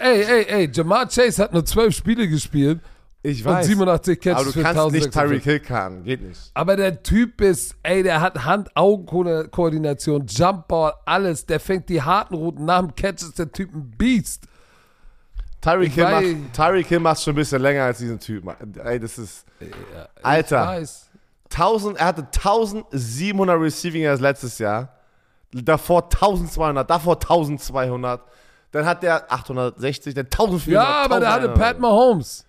[0.00, 2.80] Ey, ey, ey, Jamar Chase hat nur zwölf Spiele gespielt.
[3.22, 3.66] Ich weiß.
[3.66, 6.50] Und 87 Catches Aber du kannst nicht Tyreek Hill kann, geht nicht.
[6.54, 11.44] Aber der Typ ist, ey, der hat Hand-Augen-Koordination, Jumpball, alles.
[11.44, 14.44] Der fängt die harten Routen nach dem Catch, ist der Typ ein Beast.
[15.60, 18.44] Tyreek Hill, macht, Tyreek Hill macht schon ein bisschen länger als diesen Typ.
[18.84, 19.44] Ey, das ist.
[19.60, 20.82] Ja, Alter.
[21.50, 24.94] 1000, er hatte 1700 Receiving Yards letztes Jahr.
[25.52, 28.20] Davor 1200, davor 1200.
[28.70, 30.68] Dann hat der 860, dann 1400.
[30.68, 32.44] Ja, aber der hatte Pat Mahomes.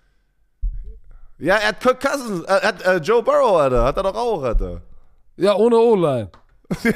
[1.38, 3.84] Ja, er hat Kirk Cousins, er hat äh, Joe Burrow, Alter.
[3.84, 4.82] Hat er doch auch, Alter.
[5.36, 6.28] Ja, ohne O-Line.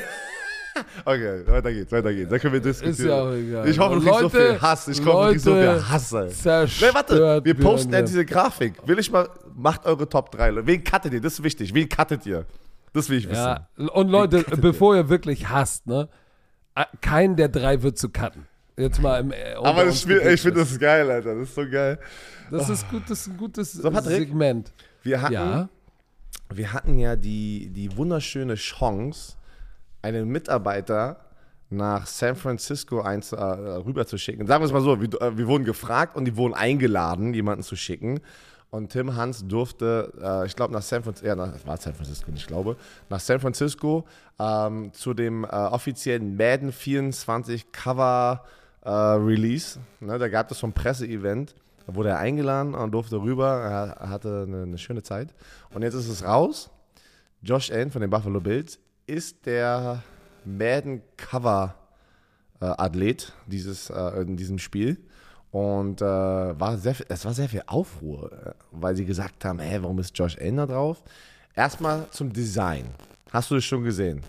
[1.04, 2.30] Okay, weiter geht's, weiter geht's.
[2.30, 2.92] Da können wir diskutieren.
[2.92, 3.68] Ist ja auch egal.
[3.68, 4.88] Ich hoffe, du kriegst so viel Hass.
[4.88, 6.12] Ich hoffe, du kriegst so viel Hass.
[6.12, 8.74] Nee, warte, wir posten ja diese Grafik.
[8.86, 10.66] Will ich mal, macht eure Top 3.
[10.66, 11.20] Wen cuttet ihr?
[11.20, 11.74] Das ist wichtig.
[11.74, 12.44] Wen cuttet ihr?
[12.92, 13.42] Das will ich wissen.
[13.42, 16.08] Ja, und Leute, bevor ihr wirklich hasst, ne,
[17.00, 18.46] kein der drei wird zu cutten.
[18.76, 19.32] Jetzt mal im.
[19.32, 21.34] Äh, Aber das Spiel, ich finde das geil, Alter.
[21.34, 21.98] Das ist so geil.
[22.50, 24.72] Das ist gut, das ist ein gutes so, Patrick, Segment.
[25.02, 25.68] Wir hatten, ja.
[26.52, 29.34] wir hatten ja die, die wunderschöne Chance,
[30.05, 31.16] einen Mitarbeiter
[31.70, 34.46] nach San Francisco eins, äh, rüber zu schicken.
[34.46, 37.62] Sagen wir es mal so, wir, äh, wir, wurden gefragt und die wurden eingeladen, jemanden
[37.62, 38.20] zu schicken.
[38.70, 42.30] Und Tim Hans durfte, äh, ich glaube, nach San Francisco, ja, das war San Francisco,
[42.34, 42.76] ich glaube,
[43.09, 44.05] nach San Francisco
[44.38, 48.44] ähm, zu dem äh, offiziellen Madden 24 Cover
[48.82, 49.78] äh, Release.
[50.00, 51.55] Ne, da gab es so ein Presseevent.
[51.86, 53.96] Da wurde er eingeladen und durfte rüber.
[54.00, 55.34] Er hatte eine, eine schöne Zeit.
[55.72, 56.70] Und jetzt ist es raus.
[57.42, 60.02] Josh Allen von den Buffalo Bills ist der
[60.44, 61.74] Madden Cover
[62.61, 64.98] äh, Athlet dieses, äh, in diesem Spiel.
[65.50, 69.78] Und äh, war sehr, es war sehr viel Aufruhr, äh, weil sie gesagt haben, hä,
[69.80, 71.02] warum ist Josh Allen da drauf?
[71.55, 72.86] Erstmal zum Design.
[73.30, 74.22] Hast du das schon gesehen?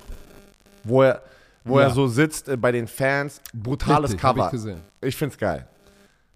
[0.84, 1.24] Wo er,
[1.64, 1.88] wo ja.
[1.88, 3.42] er so sitzt äh, bei den Fans.
[3.54, 4.52] Brutales Richtig, Cover.
[4.54, 5.68] Ich, ich finde es geil.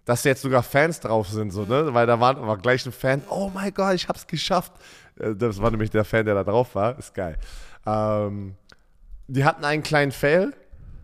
[0.06, 1.94] Dass jetzt sogar Fans drauf sind, so, ne?
[1.94, 4.72] Weil da war, war gleich ein Fan, oh mein Gott, ich hab's geschafft.
[5.20, 6.98] Äh, das war nämlich der Fan, der da drauf war.
[6.98, 7.38] Ist geil.
[7.86, 8.56] Ähm,
[9.28, 10.54] die hatten einen kleinen Fail.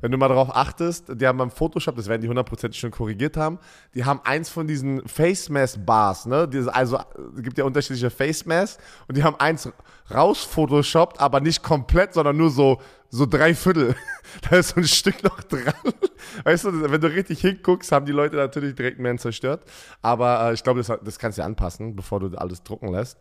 [0.01, 3.37] Wenn du mal darauf achtest, die haben beim Photoshop, das werden die hundertprozentig schon korrigiert
[3.37, 3.57] haben,
[3.95, 6.47] die haben eins von diesen Face Mask Bars, ne?
[6.47, 6.99] Diese, also
[7.35, 9.67] es gibt ja unterschiedliche Face Masks und die haben eins
[10.13, 13.95] raus Photoshoppt, aber nicht komplett, sondern nur so, so drei Viertel.
[14.49, 15.73] da ist so ein Stück noch dran.
[16.43, 19.63] Weißt du, wenn du richtig hinguckst, haben die Leute natürlich direkt mehr zerstört.
[20.03, 23.17] Aber äh, ich glaube, das, das kannst du anpassen, bevor du alles drucken lässt.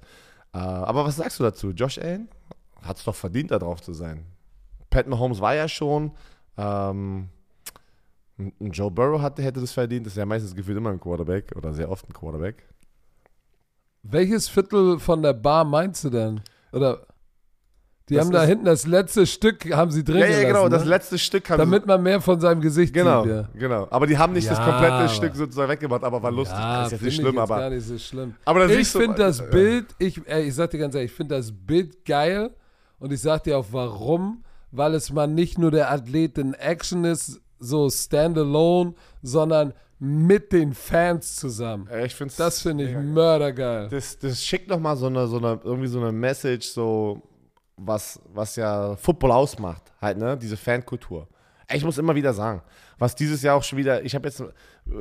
[0.53, 1.71] Äh, aber was sagst du dazu?
[1.71, 2.29] Josh Allen?
[2.85, 4.25] Hat es doch verdient, da drauf zu sein.
[4.91, 6.13] Pat Mahomes war ja schon.
[6.57, 7.29] Ähm,
[8.61, 10.07] Joe Burrow hatte, hätte das verdient.
[10.07, 12.69] Das ist ja meistens gefühlt immer ein Quarterback oder sehr oft ein Quarterback.
[14.03, 16.41] Welches Viertel von der Bar meinst du denn?
[16.73, 17.07] Oder
[18.11, 20.65] die das haben da hinten das letzte Stück haben sie drin Ja, ja, genau, gelassen,
[20.73, 20.79] ne?
[20.79, 23.33] das letzte Stück haben Damit man mehr von seinem Gesicht genau, sieht.
[23.33, 23.49] Ja.
[23.55, 26.59] Genau, aber die haben nicht Ja, das komplette aber- Stück sozusagen weggemacht, aber war lustig.
[26.59, 28.35] Ja, das ist jetzt nicht ich schlimm, jetzt aber gar nicht so schlimm.
[28.45, 29.47] Aber ich finde das ja.
[29.47, 32.51] Bild, ich, ey, ich sag dir ganz ehrlich, ich finde das Bild geil
[33.05, 37.05] und ich sag dir auch warum, weil es mal nicht nur der Athlet in Action
[37.05, 41.87] ist, so standalone, sondern mit den Fans zusammen.
[42.03, 43.91] Ich find's Das finde ich mördergeil.
[43.91, 47.21] Das, das schickt nochmal so eine, so eine, irgendwie so eine Message, so,
[47.77, 50.39] was, was ja Football ausmacht, halt, ne?
[50.39, 51.29] Diese Fankultur.
[51.71, 52.63] Ich muss immer wieder sagen,
[52.99, 54.45] was dieses Jahr auch schon wieder, ich habe jetzt äh,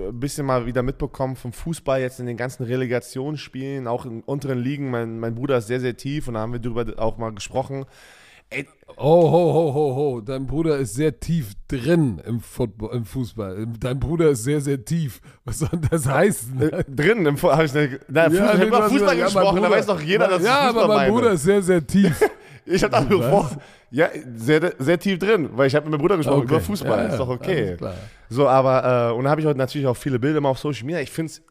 [0.10, 4.60] ein bisschen mal wieder mitbekommen vom Fußball jetzt in den ganzen Relegationsspielen, auch in unteren
[4.60, 4.90] Ligen.
[4.92, 7.86] Mein, mein Bruder ist sehr, sehr tief und da haben wir darüber auch mal gesprochen.
[8.50, 10.22] Ey, Oh, ho, ho, ho, ho.
[10.22, 13.66] Dein Bruder ist sehr tief drin im, Football, im Fußball.
[13.80, 15.20] Dein Bruder ist sehr, sehr tief.
[15.46, 16.62] Was soll das heißen?
[16.62, 19.16] äh, drin im ich, ne, na, Fußball, ich nee, hab du über Fußball gesagt, ja,
[19.16, 21.12] mein gesprochen, da Bruder- weiß doch jeder, dass ich Ja, Fußball aber mein meine.
[21.12, 22.22] Bruder ist sehr, sehr tief.
[22.66, 23.52] Ich habe da vor,
[23.92, 26.48] ja, sehr, sehr tief drin, weil ich habe mit meinem Bruder gesprochen Okay.
[26.56, 27.78] über Fußball, Ja, ist doch okay.
[28.30, 30.86] So, aber, äh, und dann habe ich heute natürlich auch viele Bilder mal auf Social
[30.86, 31.02] Media.
[31.02, 31.42] Ich finde es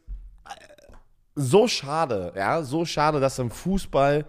[1.35, 4.25] so schade, ja, so schade, dass im Fußball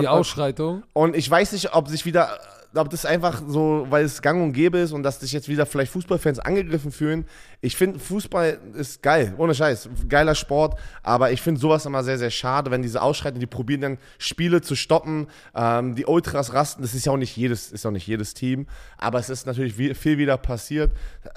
[0.00, 0.82] Die Ausschreitung.
[0.92, 2.28] und ich weiß nicht, ob sich wieder,
[2.76, 5.66] ob das einfach so, weil es gang und gäbe ist und dass sich jetzt wieder
[5.66, 7.24] vielleicht Fußballfans angegriffen fühlen.
[7.60, 12.18] Ich finde, Fußball ist geil, ohne Scheiß, geiler Sport, aber ich finde sowas immer sehr,
[12.18, 16.82] sehr schade, wenn diese Ausschreitungen, die probieren dann Spiele zu stoppen, ähm, die Ultras rasten,
[16.82, 18.66] das ist ja auch nicht jedes, ist auch nicht jedes Team,
[18.98, 20.92] aber es ist natürlich viel wieder passiert.
[21.24, 21.28] Äh,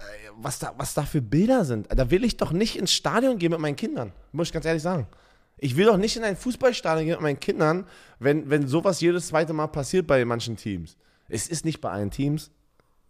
[0.41, 3.51] Was da, was da für Bilder sind, da will ich doch nicht ins Stadion gehen
[3.51, 5.07] mit meinen Kindern, muss ich ganz ehrlich sagen.
[5.61, 7.85] Ich will doch nicht in ein Fußballstadion gehen mit meinen Kindern,
[8.19, 10.95] wenn, wenn sowas jedes zweite Mal passiert bei manchen Teams.
[11.29, 12.51] Es ist nicht bei allen Teams.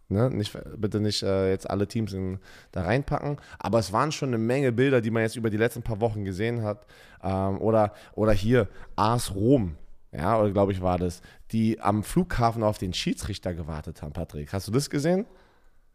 [0.08, 0.28] Ne?
[0.30, 2.38] Nicht, bitte nicht äh, jetzt alle Teams in,
[2.72, 3.38] da reinpacken.
[3.58, 6.24] Aber es waren schon eine Menge Bilder, die man jetzt über die letzten paar Wochen
[6.24, 6.86] gesehen hat.
[7.22, 9.76] Ähm, oder, oder hier, AS Rom.
[10.12, 14.52] Ja, oder glaube ich war das, die am Flughafen auf den Schiedsrichter gewartet haben, Patrick.
[14.52, 15.26] Hast du das gesehen?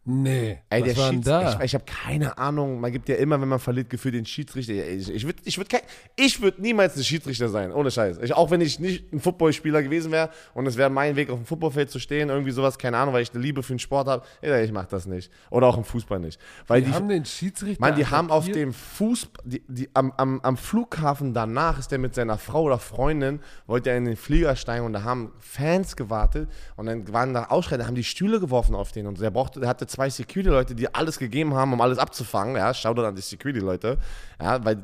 [0.08, 0.60] Nee.
[0.70, 1.54] Ey, was der war denn da?
[1.58, 2.78] Ich, ich habe keine Ahnung.
[2.80, 4.72] Man gibt ja immer, wenn man verliert, Gefühl den Schiedsrichter.
[4.72, 5.80] Ich, ich würde ich würd kein-
[6.14, 8.18] ich würd niemals ein Schiedsrichter sein, ohne Scheiß.
[8.22, 11.38] Ich, auch wenn ich nicht ein Footballspieler gewesen wäre und es wäre mein Weg, auf
[11.38, 14.06] dem Footballfeld zu stehen, irgendwie sowas, keine Ahnung, weil ich eine Liebe für den Sport
[14.06, 14.24] habe.
[14.42, 15.28] Ich mache das nicht.
[15.50, 16.38] Oder auch im Fußball nicht.
[16.68, 17.80] Weil die die, haben den Schiedsrichter.
[17.80, 21.98] Mann, die haben auf dem Fuß, die, die, am, am, am Flughafen danach ist der
[21.98, 25.96] mit seiner Frau oder Freundin, wollte er in den Flieger steigen und da haben Fans
[25.96, 29.58] gewartet und dann waren da Ausschreiter, haben die Stühle geworfen auf den und der brauchte,
[29.58, 33.22] der hatte zwei Security-Leute, die alles gegeben haben, um alles abzufangen, ja, schau an die
[33.22, 33.96] Security-Leute,
[34.40, 34.78] ja, weil,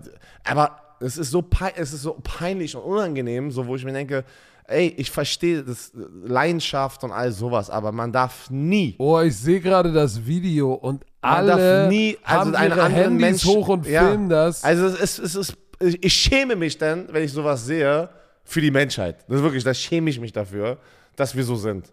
[0.44, 1.44] aber es ist so,
[1.76, 4.24] es ist so peinlich und unangenehm, so, wo ich mir denke,
[4.64, 5.92] ey, ich verstehe das,
[6.24, 11.04] Leidenschaft und all sowas, aber man darf nie Oh, ich sehe gerade das Video und
[11.20, 14.06] man alle darf nie, also haben ihre Handys Menschen, hoch und ja.
[14.06, 14.64] filmen das.
[14.64, 15.56] Also es ist, es ist,
[16.00, 18.08] ich schäme mich dann, wenn ich sowas sehe,
[18.44, 19.24] für die Menschheit.
[19.28, 20.78] Das ist wirklich, da schäme ich mich dafür,
[21.16, 21.92] dass wir so sind.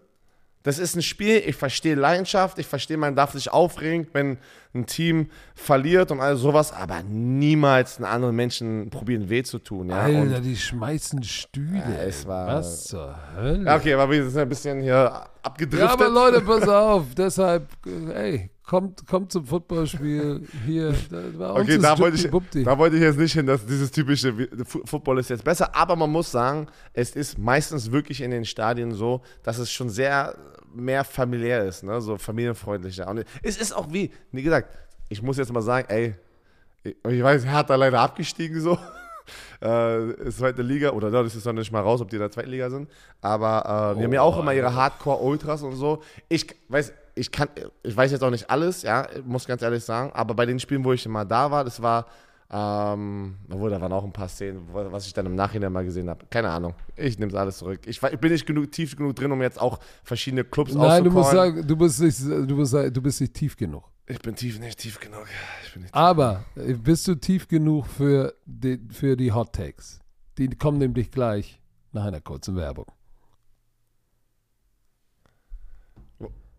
[0.62, 4.38] Das ist ein Spiel, ich verstehe Leidenschaft, ich verstehe, man darf sich aufregen, wenn
[4.72, 9.88] ein Team verliert und all sowas, aber niemals einen anderen Menschen probieren weh zu tun.
[9.88, 10.00] Ja?
[10.02, 11.78] Alter, Und, die schmeißen Stühle.
[11.78, 13.64] Ja, es war- Was zur Hölle?
[13.64, 15.88] ja, okay, aber wir sind ein bisschen hier abgedriftet.
[15.88, 17.06] Ja, aber Leute, pass auf.
[17.16, 17.66] Deshalb,
[18.14, 20.90] ey, kommt, kommt zum Footballspiel hier.
[20.90, 24.32] Okay, da wollte, ich, da wollte ich jetzt nicht hin, dass dieses typische
[24.84, 28.92] Football ist jetzt besser, aber man muss sagen, es ist meistens wirklich in den Stadien
[28.92, 30.36] so, dass es schon sehr
[30.74, 32.00] mehr familiär ist, ne?
[32.00, 33.08] so familienfreundlicher.
[33.08, 34.76] Und es ist auch wie, wie gesagt,
[35.08, 36.14] ich muss jetzt mal sagen, ey,
[36.82, 38.78] ich, weiß, Hertha leider abgestiegen so.
[39.62, 42.20] Äh, ist zweite Liga, oder no, das ist noch nicht mal raus, ob die in
[42.20, 42.90] der zweiten Liga sind.
[43.20, 46.02] Aber äh, die haben ja auch immer ihre Hardcore-Ultras und so.
[46.28, 47.48] Ich weiß, ich kann,
[47.82, 50.84] ich weiß jetzt auch nicht alles, ja, muss ganz ehrlich sagen, aber bei den Spielen,
[50.84, 52.06] wo ich mal da war, das war,
[52.52, 56.10] ähm, obwohl, da waren auch ein paar Szenen, was ich dann im Nachhinein mal gesehen
[56.10, 56.26] habe.
[56.30, 56.74] Keine Ahnung.
[56.96, 57.82] Ich nehme es alles zurück.
[57.86, 61.30] Ich, bin nicht genug, tief genug drin, um jetzt auch verschiedene Clubs Nein, du musst
[61.30, 63.84] sagen, du bist nicht, du sagen, du bist nicht tief genug.
[64.06, 65.26] Ich bin tief, nicht tief genug.
[65.76, 70.00] Nicht Aber äh, bist du tief genug für die, für die Hot Takes?
[70.36, 72.86] Die kommen nämlich gleich nach einer kurzen Werbung.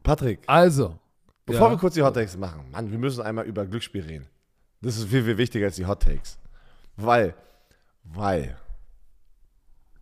[0.04, 0.98] Patrick, Also.
[1.46, 4.28] Bevor ja, wir kurz die Hot Takes machen, Mann, wir müssen einmal über Glücksspiel reden.
[4.82, 6.40] Das ist viel, viel wichtiger als die Hot Takes.
[6.98, 7.36] Weil,
[8.04, 8.58] weil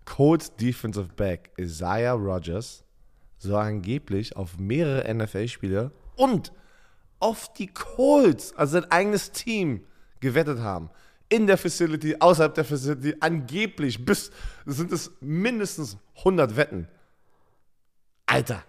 [0.06, 2.84] Colts Defensive Back Isaiah Rogers
[3.38, 6.52] soll angeblich auf mehrere NFL-Spiele und
[7.20, 9.86] auf die Colts, also sein eigenes Team,
[10.20, 10.90] gewettet haben.
[11.30, 14.32] In der Facility, außerhalb der Facility, angeblich bis,
[14.66, 16.88] sind es mindestens 100 Wetten.
[18.26, 18.64] Alter,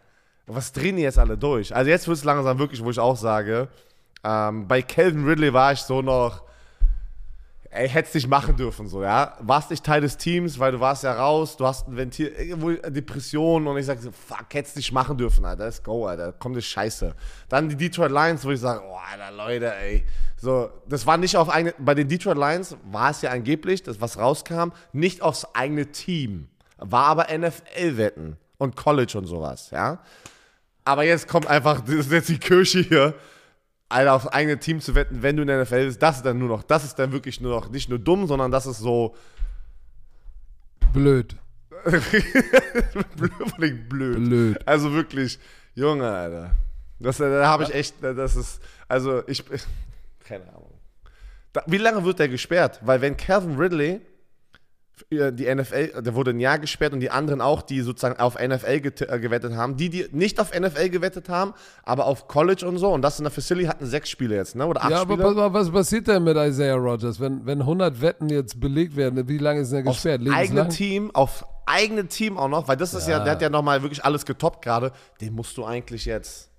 [0.46, 1.74] was drehen die jetzt alle durch?
[1.74, 3.68] Also jetzt wird es langsam wirklich, wo ich auch sage,
[4.24, 6.42] ähm, bei Calvin Ridley war ich so noch,
[7.70, 9.34] ey, hättest nicht machen dürfen, so, ja.
[9.40, 12.72] Warst nicht Teil des Teams, weil du warst ja raus, du hast ein Ventil, irgendwo
[12.72, 16.54] Depression und ich sag so, fuck, hättest nicht machen dürfen, Alter, let's go, Alter, komm,
[16.54, 17.14] das Scheiße.
[17.48, 20.04] Dann die Detroit Lions, wo ich sage, oh, Alter, Leute, ey.
[20.36, 24.00] So, das war nicht auf eigene, bei den Detroit Lions war es ja angeblich, das
[24.00, 26.48] was rauskam, nicht aufs eigene Team.
[26.78, 30.00] War aber NFL-Wetten und College und sowas, ja.
[30.84, 33.14] Aber jetzt kommt einfach, das ist jetzt die Kirche hier,
[33.90, 36.38] Alter, aufs eigene Team zu wetten, wenn du in der NFL bist, das ist dann
[36.38, 39.16] nur noch, das ist dann wirklich nur noch nicht nur dumm, sondern das ist so
[40.92, 41.36] blöd.
[43.58, 43.88] blöd.
[43.88, 44.68] blöd.
[44.68, 45.38] Also wirklich,
[45.74, 46.52] Junge, Alter.
[46.98, 49.42] Das, da habe ich echt, das ist, also ich,
[50.24, 50.70] keine Ahnung.
[51.52, 52.78] Da, wie lange wird der gesperrt?
[52.82, 54.00] Weil wenn Calvin Ridley
[55.10, 58.66] die NFL, der wurde ein Jahr gesperrt und die anderen auch, die sozusagen auf NFL
[58.68, 59.76] äh, gewettet haben.
[59.76, 62.92] Die, die nicht auf NFL gewettet haben, aber auf College und so.
[62.92, 64.66] Und das in der Facility hatten sechs Spiele jetzt, ne?
[64.66, 65.24] Oder acht ja, Spiele.
[65.24, 69.28] aber was passiert denn mit Isaiah Rogers, wenn, wenn 100 Wetten jetzt belegt werden?
[69.28, 70.22] Wie lange ist er gesperrt?
[70.26, 73.42] Auf eigene Team, auf eigene Team auch noch, weil das ist ja, ja der hat
[73.42, 74.92] ja nochmal wirklich alles getoppt gerade.
[75.20, 76.50] Den musst du eigentlich jetzt.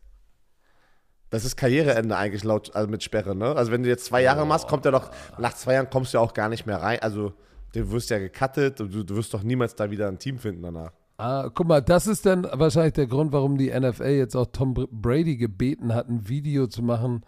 [1.30, 3.56] Das ist Karriereende eigentlich laut also mit Sperre, ne?
[3.56, 6.18] Also wenn du jetzt zwei Jahre machst, kommt er doch, nach zwei Jahren kommst du
[6.18, 7.00] ja auch gar nicht mehr rein.
[7.02, 7.34] Also
[7.74, 10.63] Du wirst ja gecuttet und du, du wirst doch niemals da wieder ein Team finden
[10.63, 10.91] danach.
[11.17, 14.74] Ah, guck mal, das ist dann wahrscheinlich der Grund, warum die NFL jetzt auch Tom
[14.74, 17.24] Brady gebeten hat, ein Video zu machen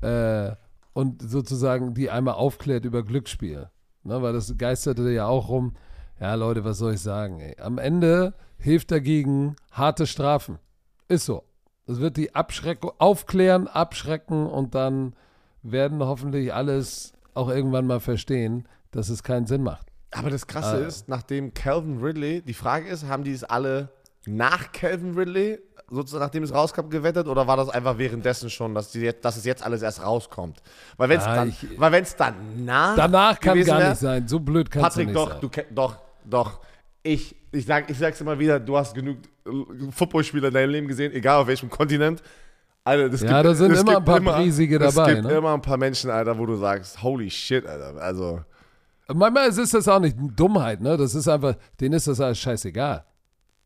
[0.00, 0.52] äh,
[0.94, 3.68] und sozusagen die einmal aufklärt über Glücksspiel.
[4.02, 5.74] Ne, weil das geisterte ja auch rum.
[6.20, 7.40] Ja, Leute, was soll ich sagen?
[7.40, 7.56] Ey?
[7.60, 10.58] Am Ende hilft dagegen harte Strafen.
[11.08, 11.44] Ist so.
[11.86, 15.14] Das wird die Abschreckung aufklären, abschrecken und dann
[15.62, 19.86] werden hoffentlich alles auch irgendwann mal verstehen, dass es keinen Sinn macht.
[20.10, 23.88] Aber das Krasse äh, ist, nachdem Calvin Ridley, die Frage ist, haben die es alle
[24.26, 25.58] nach Calvin Ridley,
[25.90, 29.36] sozusagen nachdem es rauskam, gewettet oder war das einfach währenddessen schon, dass, die jetzt, dass
[29.36, 30.62] es jetzt alles erst rauskommt?
[30.96, 34.70] Weil wenn es dann, weil wenn's danach Danach kann gar wär, nicht sein, so blöd
[34.70, 35.40] kann es nicht doch, sein.
[35.40, 36.60] Patrick, doch, doch,
[37.02, 39.50] ich, ich, sag, ich sag's immer wieder, du hast genug äh,
[39.90, 42.22] Footballspieler in deinem Leben gesehen, egal auf welchem Kontinent.
[42.84, 45.10] Alter, das ja, gibt, da sind immer ein paar immer, riesige dabei.
[45.10, 45.38] Es gibt ne?
[45.38, 48.40] immer ein paar Menschen, Alter, wo du sagst, holy shit, Alter, also
[49.12, 50.96] Manchmal ist das auch nicht Dummheit, ne?
[50.96, 53.04] Das ist einfach, denen ist das alles scheißegal.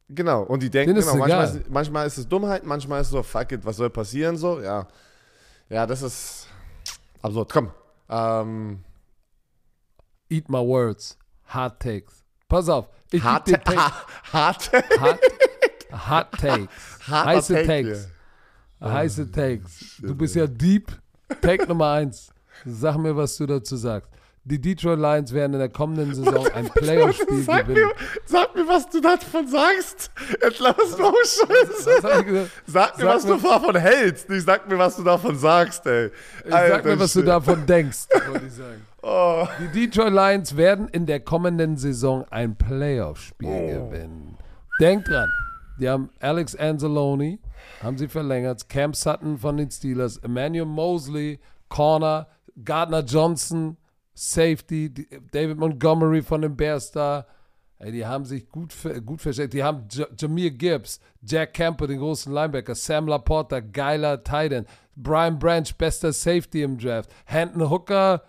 [0.08, 3.22] Genau, und die denken, genau, manchmal ist, manchmal ist, es Dummheit, manchmal ist es so,
[3.22, 4.88] fuck it, was soll passieren, so, ja.
[5.68, 6.48] Ja, das ist
[7.20, 7.52] absurd.
[7.52, 7.70] Komm.
[8.08, 8.84] Ähm,
[10.30, 11.18] Eat my words.
[11.46, 12.24] Hard takes.
[12.48, 12.88] Pass auf.
[13.10, 13.92] Ich hard, ta ha
[14.32, 15.20] hard, hard,
[15.92, 16.68] hard takes.
[17.06, 18.08] Hard Heiße take, Takes.
[18.80, 18.92] Yeah.
[18.92, 19.96] Heiße Takes.
[20.00, 20.92] Du bist ja deep.
[21.40, 22.32] Take Nummer eins.
[22.64, 24.10] Sag mir, was du dazu sagst.
[24.48, 27.74] Die Detroit Lions werden in der kommenden Saison ein Playoff-Spiel gewinnen.
[27.74, 27.92] Mir,
[28.24, 30.10] sag mir, was du davon sagst.
[30.40, 32.00] Entlass no Scheiße.
[32.00, 34.30] Sag mir, sag was mir, du davon hältst.
[34.30, 36.10] Nicht sag mir, was du davon sagst, ey.
[36.50, 38.86] Alter, sag mir, was du davon denkst, wollte ich sagen.
[39.02, 39.46] Oh.
[39.60, 43.90] Die Detroit Lions werden in der kommenden Saison ein Playoff-Spiel oh.
[43.90, 44.38] gewinnen.
[44.80, 45.28] Denk dran.
[45.78, 47.38] Die haben Alex Anzalone,
[47.82, 51.38] haben sie verlängert, Cam Sutton von den Steelers, Emmanuel Mosley,
[51.68, 52.28] Corner,
[52.64, 53.76] Gardner Johnson,
[54.18, 54.92] Safety,
[55.30, 57.24] David Montgomery von den Bears da.
[57.78, 58.74] Ey, die haben sich gut,
[59.06, 59.54] gut versteckt.
[59.54, 64.66] Die haben J Jameer Gibbs, Jack Camper, den großen Linebacker, Sam Laporta, geiler Titan,
[64.96, 68.24] Brian Branch, bester Safety im Draft, Hanton Hooker,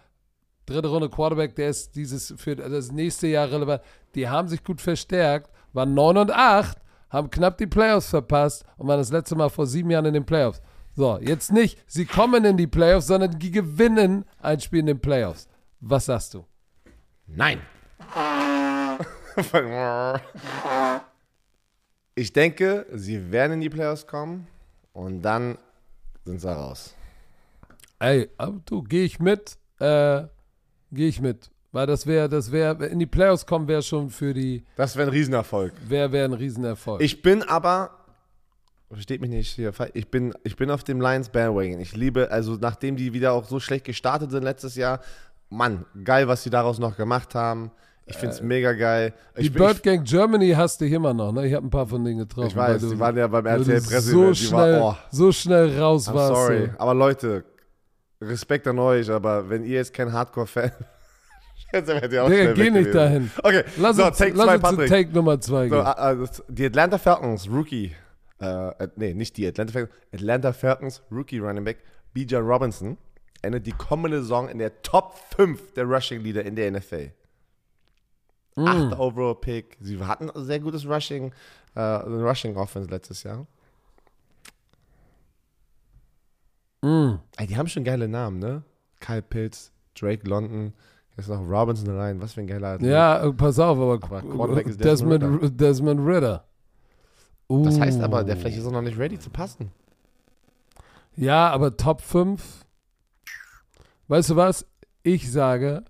[0.68, 3.82] dritte Runde Quarterback, der ist dieses für das nächste Jahr relevant.
[4.14, 6.78] Die haben sich gut verstärkt, waren 9 und 8,
[7.10, 10.26] haben knapp die Playoffs verpasst und waren das letzte Mal vor sieben Jahren in den
[10.28, 10.62] Playoffs.
[10.96, 15.00] So, jetzt nicht, sie kommen in die Playoffs, sondern die gewinnen ein Spiel in den
[15.00, 15.49] Playoffs.
[15.82, 16.46] Was sagst du?
[17.26, 17.62] Nein.
[22.16, 24.48] ich denke, sie werden in die Playoffs kommen
[24.94, 25.58] und dann
[26.26, 26.96] sind sie raus.
[28.00, 28.30] Ey,
[28.66, 29.58] du, gehe ich mit.
[29.80, 30.24] Äh,
[30.92, 31.50] gehe ich mit.
[31.72, 34.66] Weil das wäre, das wäre, in die Playoffs kommen wäre schon für die.
[34.76, 35.74] Das wäre ein Riesenerfolg.
[35.88, 37.02] Wäre wär ein Riesenerfolg.
[37.02, 37.92] Ich bin aber,
[38.90, 41.80] versteht mich nicht hier, ich bin, ich bin auf dem Lions Bandwagon.
[41.80, 45.00] Ich liebe, also nachdem die wieder auch so schlecht gestartet sind letztes Jahr,
[45.50, 47.72] Mann, geil, was sie daraus noch gemacht haben.
[48.06, 49.14] Ich finde es äh, mega geil.
[49.38, 51.48] Die ich, Bird Gang Germany hast du immer noch, ne?
[51.48, 52.48] Ich habe ein paar von denen getroffen.
[52.48, 54.02] Ich weiß, du, die waren ja beim RTL Presse.
[54.02, 55.08] So schnell, war, oh.
[55.12, 56.68] so schnell raus I'm warst sorry.
[56.70, 56.80] Du.
[56.80, 57.46] Aber Leute,
[58.22, 60.72] Respekt an euch, aber wenn ihr jetzt kein Hardcore-Fan
[61.72, 63.30] Jetzt werdet ihr auch Digga, geh nicht dahin.
[63.44, 64.90] Okay, lass so, uns, Take lass zwei, uns Patrick.
[64.90, 67.92] Take Nummer zwei so, uh, die Atlanta Falcons Rookie,
[68.40, 71.78] äh, uh, nee, nicht die Atlanta Falcons, Atlanta Falcons Rookie Running Back,
[72.14, 72.98] Bijan Robinson
[73.42, 77.12] endet die kommende Saison in der Top 5 der Rushing Leader in der NFL.
[78.56, 78.68] Mm.
[78.68, 79.78] Achter Overall Pick.
[79.80, 81.32] Sie hatten ein sehr gutes Rushing,
[81.76, 83.46] äh, Rushing Offense letztes Jahr.
[86.82, 87.16] Mm.
[87.38, 88.64] Ey, die haben schon geile Namen, ne?
[89.00, 90.74] Kyle Pitts, Drake London,
[91.18, 92.22] jetzt noch Robinson rein.
[92.22, 92.92] Was für ein geiler Athlet.
[92.92, 95.50] Ja, äh, pass auf, aber, aber Desmond, Desmond, Ritter.
[95.50, 96.46] Desmond Ritter.
[97.50, 97.66] Uh.
[97.66, 99.72] Das heißt aber, der vielleicht ist auch noch nicht ready zu passen.
[101.16, 102.66] Ja, aber Top 5.
[104.10, 104.66] Weißt du was?
[105.04, 105.84] Ich sage,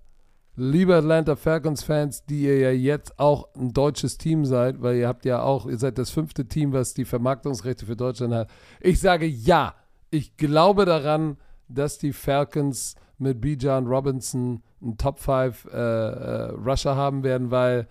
[0.57, 5.24] liebe Atlanta Falcons-Fans, die ihr ja jetzt auch ein deutsches Team seid, weil ihr habt
[5.24, 8.49] ja auch, ihr seid das fünfte Team, was die Vermarktungsrechte für Deutschland hat.
[8.82, 9.74] Ich sage ja,
[10.09, 11.38] ich glaube daran,
[11.70, 17.88] dass die Falcons mit Bijan Robinson einen Top 5 äh, äh, Rusher haben werden, weil,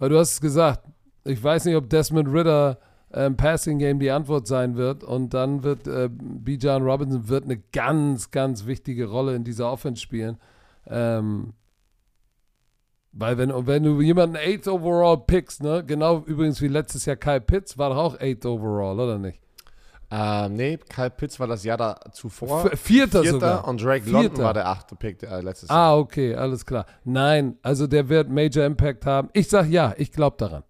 [0.00, 0.88] weil du hast es gesagt,
[1.22, 2.80] ich weiß nicht, ob Desmond Ritter
[3.12, 7.58] ähm, Passing Game die Antwort sein wird und dann wird äh, Bijan Robinson wird eine
[7.72, 10.38] ganz, ganz wichtige Rolle in dieser Offense spielen.
[10.86, 11.52] Ähm,
[13.12, 17.40] weil wenn, wenn du jemanden 8 overall pickst, ne, genau übrigens wie letztes Jahr Kyle
[17.40, 19.40] Pitts, war doch auch 8 overall, oder nicht?
[20.10, 22.60] Ähm, nee, Kyle Pitts war das Jahr da zuvor.
[22.60, 23.68] V Vierter, Vierter sogar.
[23.68, 24.22] Und Drake Vierter.
[24.22, 25.78] London war der achte Pick äh, letztes Jahr.
[25.78, 26.86] Ah, okay, alles klar.
[27.04, 29.30] Nein, also der wird Major Impact haben.
[29.32, 30.62] Ich sag ja, ich glaube daran.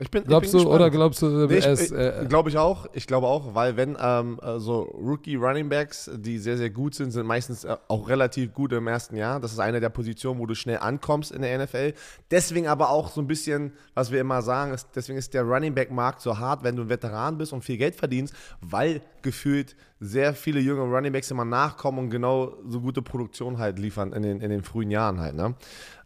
[0.00, 0.80] Ich bin, glaubst ich bin du gespannt.
[0.80, 1.90] oder glaubst du nee, es?
[1.90, 2.86] Äh, glaube ich auch.
[2.92, 6.94] Ich glaube auch, weil wenn ähm, äh, so Rookie Running Backs, die sehr sehr gut
[6.94, 9.40] sind, sind meistens äh, auch relativ gut im ersten Jahr.
[9.40, 11.94] Das ist eine der Positionen, wo du schnell ankommst in der NFL.
[12.30, 15.74] Deswegen aber auch so ein bisschen, was wir immer sagen, ist, deswegen ist der Running
[15.74, 19.74] Back Markt so hart, wenn du ein Veteran bist und viel Geld verdienst, weil gefühlt
[19.98, 24.22] sehr viele junge Running Backs immer nachkommen und genau so gute Produktion halt liefern in
[24.22, 25.34] den, in den frühen Jahren halt.
[25.34, 25.56] Ne?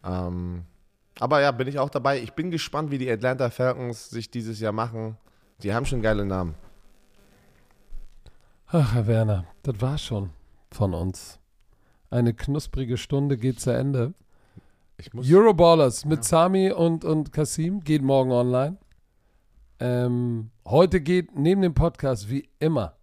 [0.03, 0.63] Ähm,
[1.23, 2.21] aber ja, bin ich auch dabei.
[2.21, 5.17] Ich bin gespannt, wie die Atlanta Falcons sich dieses Jahr machen.
[5.63, 6.57] Die haben schon geile Namen.
[8.67, 10.31] Ach, Herr Werner, das war schon
[10.73, 11.39] von uns.
[12.11, 14.15] Eine knusprige Stunde geht zu Ende.
[15.15, 16.25] Euroballers mit ja.
[16.25, 18.79] Sami und, und Kasim geht morgen online.
[19.79, 22.97] Ähm, heute geht neben dem Podcast wie immer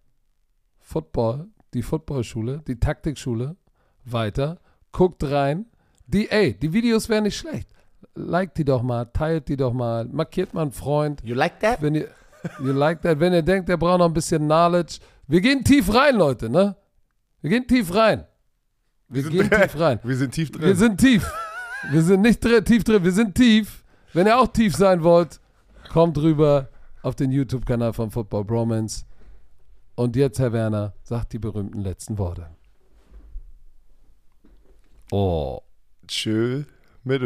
[0.81, 3.55] Football, die Footballschule, die Taktikschule
[4.03, 4.59] weiter.
[4.91, 5.67] Guckt rein.
[6.05, 7.69] Die, ey, die Videos wären nicht schlecht
[8.19, 11.21] liked die doch mal, teilt die doch mal, markiert mal einen Freund.
[11.23, 11.81] You like that?
[11.81, 12.07] Wenn ihr,
[12.59, 13.19] you like that?
[13.19, 14.99] Wenn ihr denkt, der braucht noch ein bisschen Knowledge.
[15.27, 16.75] Wir gehen tief rein, Leute, ne?
[17.41, 18.25] Wir gehen tief rein.
[19.07, 19.99] Wir, wir gehen tief rein.
[20.03, 20.61] Wir sind tief drin.
[20.61, 21.31] Wir sind tief.
[21.91, 23.83] Wir sind nicht drin, tief drin, wir sind tief.
[24.13, 25.39] Wenn ihr auch tief sein wollt,
[25.91, 26.69] kommt rüber
[27.01, 29.05] auf den YouTube-Kanal von Football Bromance.
[29.95, 32.47] Und jetzt, Herr Werner, sagt die berühmten letzten Worte.
[35.11, 35.61] Oh.
[36.07, 36.63] Tschö
[37.03, 37.21] mit.